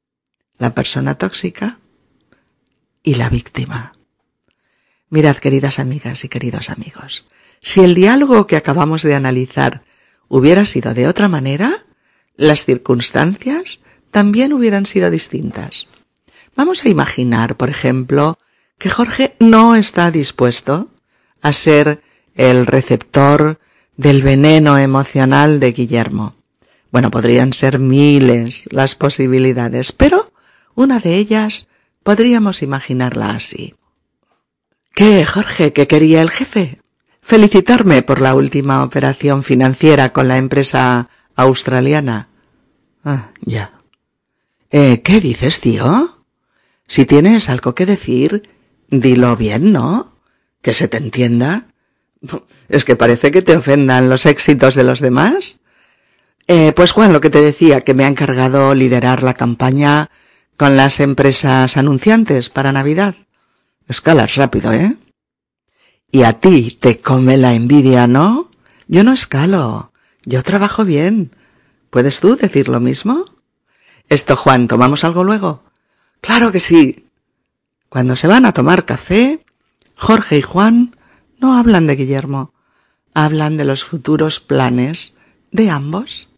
la 0.58 0.74
persona 0.74 1.16
tóxica 1.16 1.80
y 3.04 3.16
la 3.16 3.30
víctima. 3.30 3.93
Mirad, 5.14 5.38
queridas 5.38 5.78
amigas 5.78 6.24
y 6.24 6.28
queridos 6.28 6.72
amigos, 6.72 7.28
si 7.62 7.82
el 7.82 7.94
diálogo 7.94 8.48
que 8.48 8.56
acabamos 8.56 9.04
de 9.04 9.14
analizar 9.14 9.84
hubiera 10.28 10.66
sido 10.66 10.96
de 10.96 11.08
otra 11.08 11.28
manera, 11.28 11.86
las 12.36 12.66
circunstancias 12.66 13.80
también 14.10 14.54
hubieran 14.54 14.88
sido 14.88 15.12
distintas. 15.12 15.88
Vamos 16.56 16.84
a 16.84 16.90
imaginar, 16.90 17.58
por 17.58 17.70
ejemplo, 17.70 18.40
que 18.80 18.90
Jorge 18.90 19.36
no 19.40 19.76
está 19.76 20.10
dispuesto 20.10 20.90
a 21.44 21.54
ser 21.54 22.02
el 22.34 22.66
receptor 22.66 23.60
del 23.96 24.24
veneno 24.24 24.80
emocional 24.80 25.60
de 25.60 25.74
Guillermo. 25.74 26.38
Bueno, 26.92 27.12
podrían 27.12 27.54
ser 27.54 27.78
miles 27.78 28.68
las 28.72 28.96
posibilidades, 28.96 29.92
pero 29.92 30.34
una 30.74 30.98
de 30.98 31.18
ellas 31.18 31.68
podríamos 32.02 32.64
imaginarla 32.64 33.30
así. 33.30 33.76
¿Qué, 34.94 35.26
Jorge? 35.26 35.74
¿Qué 35.74 35.88
quería 35.88 36.22
el 36.22 36.30
jefe? 36.30 36.80
Felicitarme 37.22 38.04
por 38.04 38.22
la 38.22 38.36
última 38.36 38.84
operación 38.84 39.44
financiera 39.44 40.14
con 40.14 40.28
la 40.28 40.38
empresa 40.38 41.10
australiana. 41.36 42.30
Ah, 43.04 43.32
ya. 43.42 43.72
Eh, 44.70 45.02
¿qué 45.02 45.20
dices, 45.20 45.62
tío? 45.62 46.24
Si 46.86 47.06
tienes 47.06 47.50
algo 47.50 47.74
que 47.74 47.88
decir, 47.88 48.50
dilo 48.90 49.36
bien, 49.36 49.72
¿no? 49.72 50.16
Que 50.62 50.76
se 50.76 50.88
te 50.88 50.98
entienda. 50.98 51.68
Es 52.70 52.86
que 52.86 52.96
parece 52.96 53.32
que 53.32 53.42
te 53.42 53.58
ofendan 53.58 54.10
los 54.10 54.28
éxitos 54.28 54.76
de 54.76 54.84
los 54.84 55.00
demás. 55.00 55.60
Eh, 56.48 56.72
pues 56.76 56.92
Juan, 56.92 57.14
lo 57.14 57.22
que 57.22 57.32
te 57.32 57.42
decía, 57.42 57.82
que 57.82 57.96
me 57.96 58.06
ha 58.06 58.10
encargado 58.10 58.76
liderar 58.76 59.24
la 59.24 59.34
campaña 59.34 60.12
con 60.56 60.78
las 60.78 61.00
empresas 61.00 61.78
anunciantes 61.78 62.50
para 62.50 62.72
Navidad. 62.72 63.16
Escalas 63.94 64.38
rápido, 64.38 64.74
¿eh? 64.74 64.98
Y 66.12 66.24
a 66.24 66.34
ti 66.34 66.76
te 66.80 67.00
come 67.00 67.38
la 67.38 67.54
envidia, 67.54 68.08
¿no? 68.08 68.50
Yo 68.88 69.04
no 69.04 69.14
escalo. 69.14 69.92
Yo 70.26 70.42
trabajo 70.42 70.84
bien. 70.84 71.36
¿Puedes 71.92 72.20
tú 72.20 72.36
decir 72.36 72.70
lo 72.70 72.80
mismo? 72.80 73.26
Esto, 74.10 74.36
Juan, 74.36 74.68
¿tomamos 74.68 75.04
algo 75.04 75.24
luego? 75.24 75.64
Claro 76.22 76.52
que 76.52 76.60
sí. 76.60 77.08
Cuando 77.88 78.16
se 78.16 78.26
van 78.26 78.48
a 78.48 78.52
tomar 78.52 78.86
café, 78.86 79.46
Jorge 79.96 80.40
y 80.40 80.42
Juan 80.42 80.96
no 81.38 81.56
hablan 81.56 81.86
de 81.86 81.96
Guillermo, 81.96 82.52
hablan 83.14 83.58
de 83.58 83.66
los 83.66 83.84
futuros 83.84 84.40
planes 84.40 85.14
de 85.52 85.70
ambos 85.70 86.30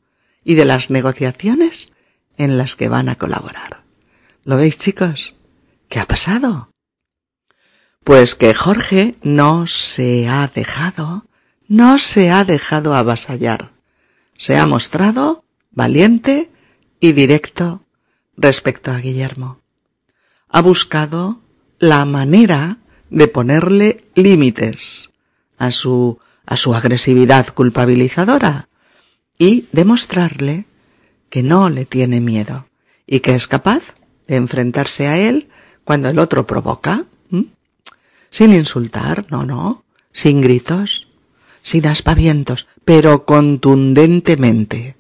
y 0.43 0.55
de 0.55 0.65
las 0.65 0.89
negociaciones 0.89 1.93
en 2.35 2.57
las 2.57 2.75
que 2.75 2.89
van 2.89 3.07
a 3.07 3.15
colaborar. 3.15 3.85
¿Lo 4.43 4.57
veis, 4.57 4.77
chicos? 4.77 5.35
¿Qué 5.87 6.01
ha 6.01 6.05
pasado? 6.05 6.74
Pues 8.05 8.35
que 8.35 8.53
Jorge 8.53 9.15
no 9.23 9.65
se 9.65 10.29
ha 10.29 10.47
dejado, 10.47 11.25
no 11.67 11.97
se 11.97 12.29
ha 12.29 12.45
dejado 12.45 12.93
avasallar. 12.93 13.71
Se 14.37 14.57
ha 14.57 14.67
mostrado 14.67 15.43
valiente 15.71 16.51
y 16.99 17.13
directo 17.13 17.81
respecto 18.37 18.91
a 18.91 18.99
Guillermo. 18.99 19.59
Ha 20.49 20.61
buscado 20.61 21.41
la 21.79 22.05
manera 22.05 22.77
de 23.09 23.27
ponerle 23.27 24.03
límites 24.13 25.09
a 25.57 25.71
su, 25.71 26.19
a 26.45 26.57
su 26.57 26.75
agresividad 26.75 27.55
culpabilizadora 27.55 28.69
y 29.39 29.67
demostrarle 29.71 30.67
que 31.31 31.41
no 31.41 31.71
le 31.71 31.85
tiene 31.85 32.21
miedo 32.21 32.67
y 33.07 33.21
que 33.21 33.33
es 33.33 33.47
capaz 33.47 33.95
de 34.27 34.35
enfrentarse 34.35 35.07
a 35.07 35.17
él 35.17 35.49
cuando 35.83 36.09
el 36.09 36.19
otro 36.19 36.45
provoca, 36.45 37.07
sin 38.30 38.53
insultar, 38.53 39.28
no, 39.30 39.45
no, 39.45 39.84
sin 40.11 40.41
gritos, 40.41 41.07
sin 41.61 41.88
aspavientos, 41.88 42.67
pero 42.84 43.26
contundentemente. 43.26 44.95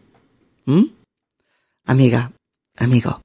Amiga, 1.85 2.31
amigo, 2.77 3.21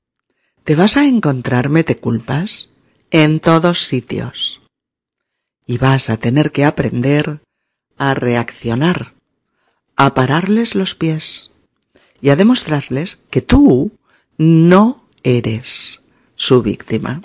te 0.64 0.76
vas 0.76 0.96
a 0.96 1.06
encontrar 1.06 1.70
te 1.84 1.98
culpas 1.98 2.68
en 3.10 3.40
todos 3.40 3.86
sitios 3.86 4.60
y 5.66 5.78
vas 5.78 6.10
a 6.10 6.16
tener 6.16 6.52
que 6.52 6.64
aprender 6.64 7.40
a 7.96 8.14
reaccionar, 8.14 9.14
a 9.96 10.14
pararles 10.14 10.74
los 10.74 10.94
pies 10.94 11.50
y 12.20 12.30
a 12.30 12.36
demostrarles 12.36 13.20
que 13.30 13.40
tú 13.40 13.92
no 14.36 15.04
eres 15.22 16.02
su 16.34 16.62
víctima. 16.62 17.22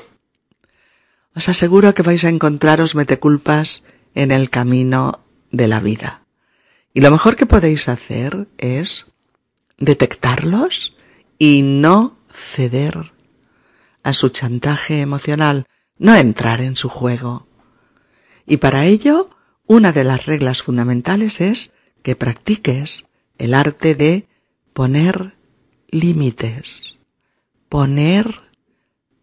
Os 1.36 1.49
aseguro 1.49 1.93
que 1.93 2.01
vais 2.01 2.23
a 2.23 2.29
encontraros 2.29 2.95
meteculpas 2.95 3.83
en 4.15 4.31
el 4.31 4.49
camino 4.49 5.19
de 5.51 5.67
la 5.67 5.81
vida. 5.81 6.23
Y 6.93 7.01
lo 7.01 7.11
mejor 7.11 7.36
que 7.36 7.45
podéis 7.45 7.89
hacer 7.89 8.47
es 8.57 9.07
detectarlos 9.77 10.95
y 11.38 11.61
no 11.61 12.17
ceder 12.31 13.11
a 14.01 14.13
su 14.13 14.29
chantaje 14.29 15.01
emocional, 15.01 15.67
no 15.97 16.15
entrar 16.15 16.61
en 16.61 16.77
su 16.77 16.88
juego. 16.88 17.47
Y 18.45 18.57
para 18.57 18.86
ello, 18.86 19.29
una 19.67 19.91
de 19.91 20.05
las 20.05 20.25
reglas 20.25 20.61
fundamentales 20.61 21.41
es 21.41 21.73
que 22.01 22.15
practiques 22.15 23.07
el 23.38 23.53
arte 23.53 23.95
de 23.95 24.27
poner 24.73 25.36
límites. 25.89 26.95
Poner 27.67 28.39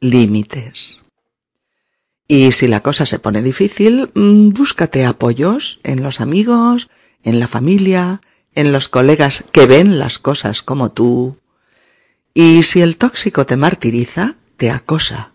límites. 0.01 1.02
Y 2.35 2.53
si 2.53 2.67
la 2.67 2.81
cosa 2.81 3.05
se 3.05 3.19
pone 3.19 3.43
difícil, 3.43 4.11
mm, 4.15 4.55
búscate 4.55 5.05
apoyos 5.05 5.81
en 5.83 6.03
los 6.03 6.23
amigos, 6.23 6.89
en 7.23 7.39
la 7.39 7.47
familia, 7.47 8.23
en 8.55 8.73
los 8.73 8.89
colegas 8.89 9.45
que 9.53 9.67
ven 9.67 9.99
las 9.99 10.19
cosas 10.19 10.63
como 10.63 10.91
tú. 10.93 11.37
Y 12.33 12.63
si 12.63 12.81
el 12.81 12.97
tóxico 12.97 13.45
te 13.45 13.59
martiriza, 13.59 14.37
te 14.57 14.71
acosa 14.71 15.35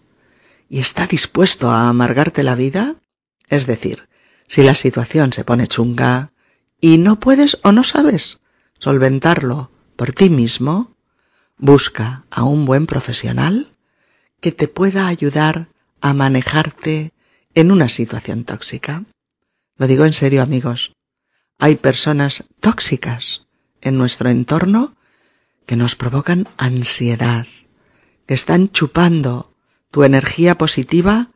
y 0.72 0.80
está 0.80 1.06
dispuesto 1.06 1.70
a 1.70 1.88
amargarte 1.88 2.42
la 2.42 2.56
vida, 2.56 2.96
es 3.48 3.68
decir, 3.68 4.10
si 4.48 4.64
la 4.64 4.74
situación 4.74 5.34
se 5.34 5.44
pone 5.44 5.68
chunga 5.68 6.32
y 6.82 6.98
no 6.98 7.20
puedes 7.20 7.60
o 7.62 7.74
no 7.74 7.84
sabes 7.84 8.42
solventarlo 8.80 9.70
por 9.96 10.14
ti 10.14 10.32
mismo, 10.32 10.96
busca 11.60 12.26
a 12.32 12.44
un 12.44 12.66
buen 12.66 12.88
profesional 12.88 13.68
que 14.42 14.52
te 14.52 14.68
pueda 14.68 15.08
ayudar 15.08 15.70
a 16.02 16.14
manejarte 16.14 17.14
en 17.54 17.72
una 17.72 17.90
situación 17.90 18.44
tóxica. 18.44 19.04
Lo 19.78 19.88
digo 19.88 20.06
en 20.06 20.14
serio, 20.14 20.42
amigos. 20.42 20.94
Hay 21.60 21.76
personas 21.76 22.46
tóxicas 22.60 23.48
en 23.82 23.98
nuestro 23.98 24.30
entorno 24.30 24.96
que 25.66 25.76
nos 25.76 25.96
provocan 25.96 26.48
ansiedad, 26.58 27.48
que 28.26 28.34
están 28.34 28.70
chupando 28.70 29.56
tu 29.92 30.04
energía 30.04 30.58
positiva 30.58 31.32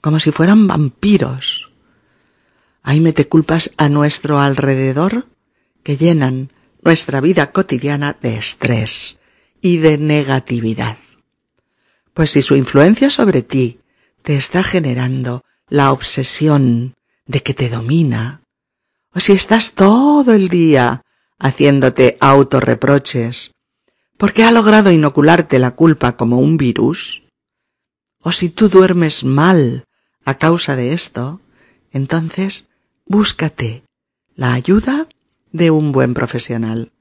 como 0.00 0.20
si 0.20 0.32
fueran 0.32 0.66
vampiros. 0.66 1.70
Hay 2.82 3.00
culpas 3.24 3.72
a 3.78 3.88
nuestro 3.88 4.38
alrededor 4.38 5.28
que 5.82 5.96
llenan 5.96 6.52
nuestra 6.82 7.20
vida 7.22 7.52
cotidiana 7.52 8.16
de 8.20 8.36
estrés 8.36 9.18
y 9.62 9.78
de 9.78 9.96
negatividad. 9.96 10.98
Pues 12.12 12.32
si 12.32 12.42
su 12.42 12.54
influencia 12.54 13.08
sobre 13.10 13.42
ti 13.42 13.80
te 14.24 14.36
está 14.36 14.62
generando 14.62 15.44
la 15.68 15.92
obsesión 15.92 16.94
de 17.26 17.42
que 17.42 17.52
te 17.52 17.68
domina, 17.68 18.40
o 19.12 19.20
si 19.20 19.32
estás 19.32 19.74
todo 19.74 20.32
el 20.32 20.48
día 20.48 21.02
haciéndote 21.38 22.16
autorreproches 22.20 23.52
porque 24.16 24.44
ha 24.44 24.50
logrado 24.50 24.90
inocularte 24.90 25.58
la 25.58 25.72
culpa 25.72 26.16
como 26.16 26.38
un 26.38 26.56
virus, 26.56 27.24
o 28.20 28.32
si 28.32 28.48
tú 28.48 28.70
duermes 28.70 29.24
mal 29.24 29.84
a 30.24 30.38
causa 30.38 30.74
de 30.74 30.94
esto, 30.94 31.42
entonces 31.92 32.70
búscate 33.04 33.84
la 34.34 34.54
ayuda 34.54 35.06
de 35.52 35.70
un 35.70 35.92
buen 35.92 36.14
profesional. 36.14 36.92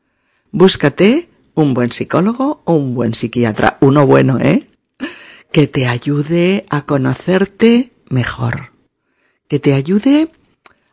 Búscate 0.51 1.30
un 1.53 1.74
buen 1.74 1.91
psicólogo 1.91 2.61
o 2.65 2.74
un 2.74 2.95
buen 2.95 3.13
psiquiatra, 3.13 3.78
uno 3.80 4.05
bueno, 4.05 4.39
¿eh? 4.39 4.67
Que 5.53 5.67
te 5.67 5.87
ayude 5.87 6.65
a 6.69 6.85
conocerte 6.85 7.93
mejor, 8.09 8.73
que 9.47 9.59
te 9.59 9.73
ayude 9.73 10.31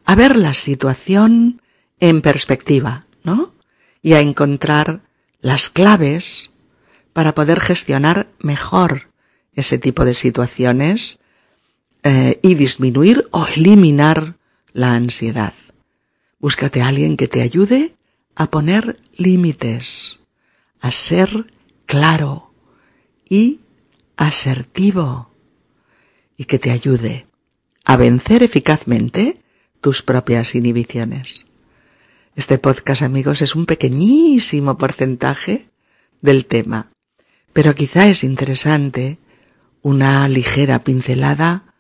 a 0.04 0.14
ver 0.14 0.36
la 0.36 0.54
situación 0.54 1.62
en 1.98 2.20
perspectiva, 2.20 3.06
¿no? 3.24 3.54
Y 4.02 4.12
a 4.12 4.20
encontrar 4.20 5.02
las 5.40 5.70
claves 5.70 6.50
para 7.12 7.34
poder 7.34 7.58
gestionar 7.58 8.28
mejor 8.38 9.10
ese 9.54 9.78
tipo 9.78 10.04
de 10.04 10.14
situaciones 10.14 11.18
eh, 12.02 12.38
y 12.42 12.54
disminuir 12.54 13.28
o 13.30 13.46
eliminar 13.46 14.36
la 14.72 14.94
ansiedad. 14.94 15.54
Búscate 16.38 16.82
a 16.82 16.88
alguien 16.88 17.16
que 17.16 17.28
te 17.28 17.42
ayude 17.42 17.94
a 18.34 18.50
poner 18.50 19.00
límites, 19.16 20.20
a 20.80 20.90
ser 20.90 21.52
claro 21.86 22.52
y 23.28 23.59
asertivo 24.20 25.30
y 26.36 26.44
que 26.44 26.58
te 26.58 26.70
ayude 26.70 27.26
a 27.84 27.96
vencer 27.96 28.42
eficazmente 28.42 29.40
tus 29.80 30.02
propias 30.02 30.54
inhibiciones. 30.54 31.46
Este 32.36 32.58
podcast, 32.58 33.00
amigos, 33.00 33.40
es 33.40 33.54
un 33.54 33.64
pequeñísimo 33.64 34.76
porcentaje 34.76 35.70
del 36.20 36.44
tema, 36.44 36.92
pero 37.54 37.74
quizá 37.74 38.08
es 38.08 38.22
interesante 38.22 39.18
una 39.80 40.28
ligera 40.28 40.84
pincelada 40.84 41.74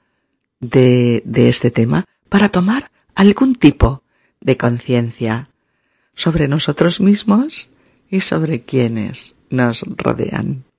de, 0.60 1.22
de 1.26 1.50
este 1.50 1.70
tema 1.70 2.06
para 2.30 2.48
tomar 2.48 2.90
algún 3.14 3.54
tipo 3.54 4.02
de 4.40 4.56
conciencia 4.56 5.50
sobre 6.14 6.48
nosotros 6.48 7.00
mismos 7.00 7.68
y 8.08 8.20
sobre 8.20 8.62
quienes 8.62 9.36
nos 9.50 9.82
rodean. 9.82 10.69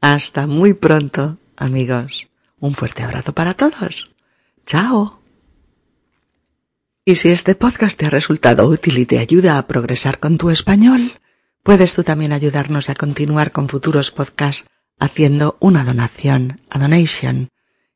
Hasta 0.00 0.46
muy 0.46 0.74
pronto, 0.74 1.38
amigos. 1.56 2.28
Un 2.60 2.74
fuerte 2.74 3.02
abrazo 3.02 3.32
para 3.32 3.54
todos. 3.54 4.10
Chao. 4.66 5.22
Y 7.04 7.16
si 7.16 7.30
este 7.30 7.54
podcast 7.54 7.98
te 7.98 8.06
ha 8.06 8.10
resultado 8.10 8.66
útil 8.66 8.98
y 8.98 9.06
te 9.06 9.18
ayuda 9.18 9.58
a 9.58 9.66
progresar 9.66 10.20
con 10.20 10.38
tu 10.38 10.50
español, 10.50 11.14
puedes 11.62 11.94
tú 11.94 12.04
también 12.04 12.32
ayudarnos 12.32 12.90
a 12.90 12.94
continuar 12.94 13.50
con 13.50 13.68
futuros 13.68 14.10
podcasts 14.10 14.66
haciendo 14.98 15.56
una 15.60 15.84
donación, 15.84 16.60
a 16.70 16.78
donation, 16.78 17.50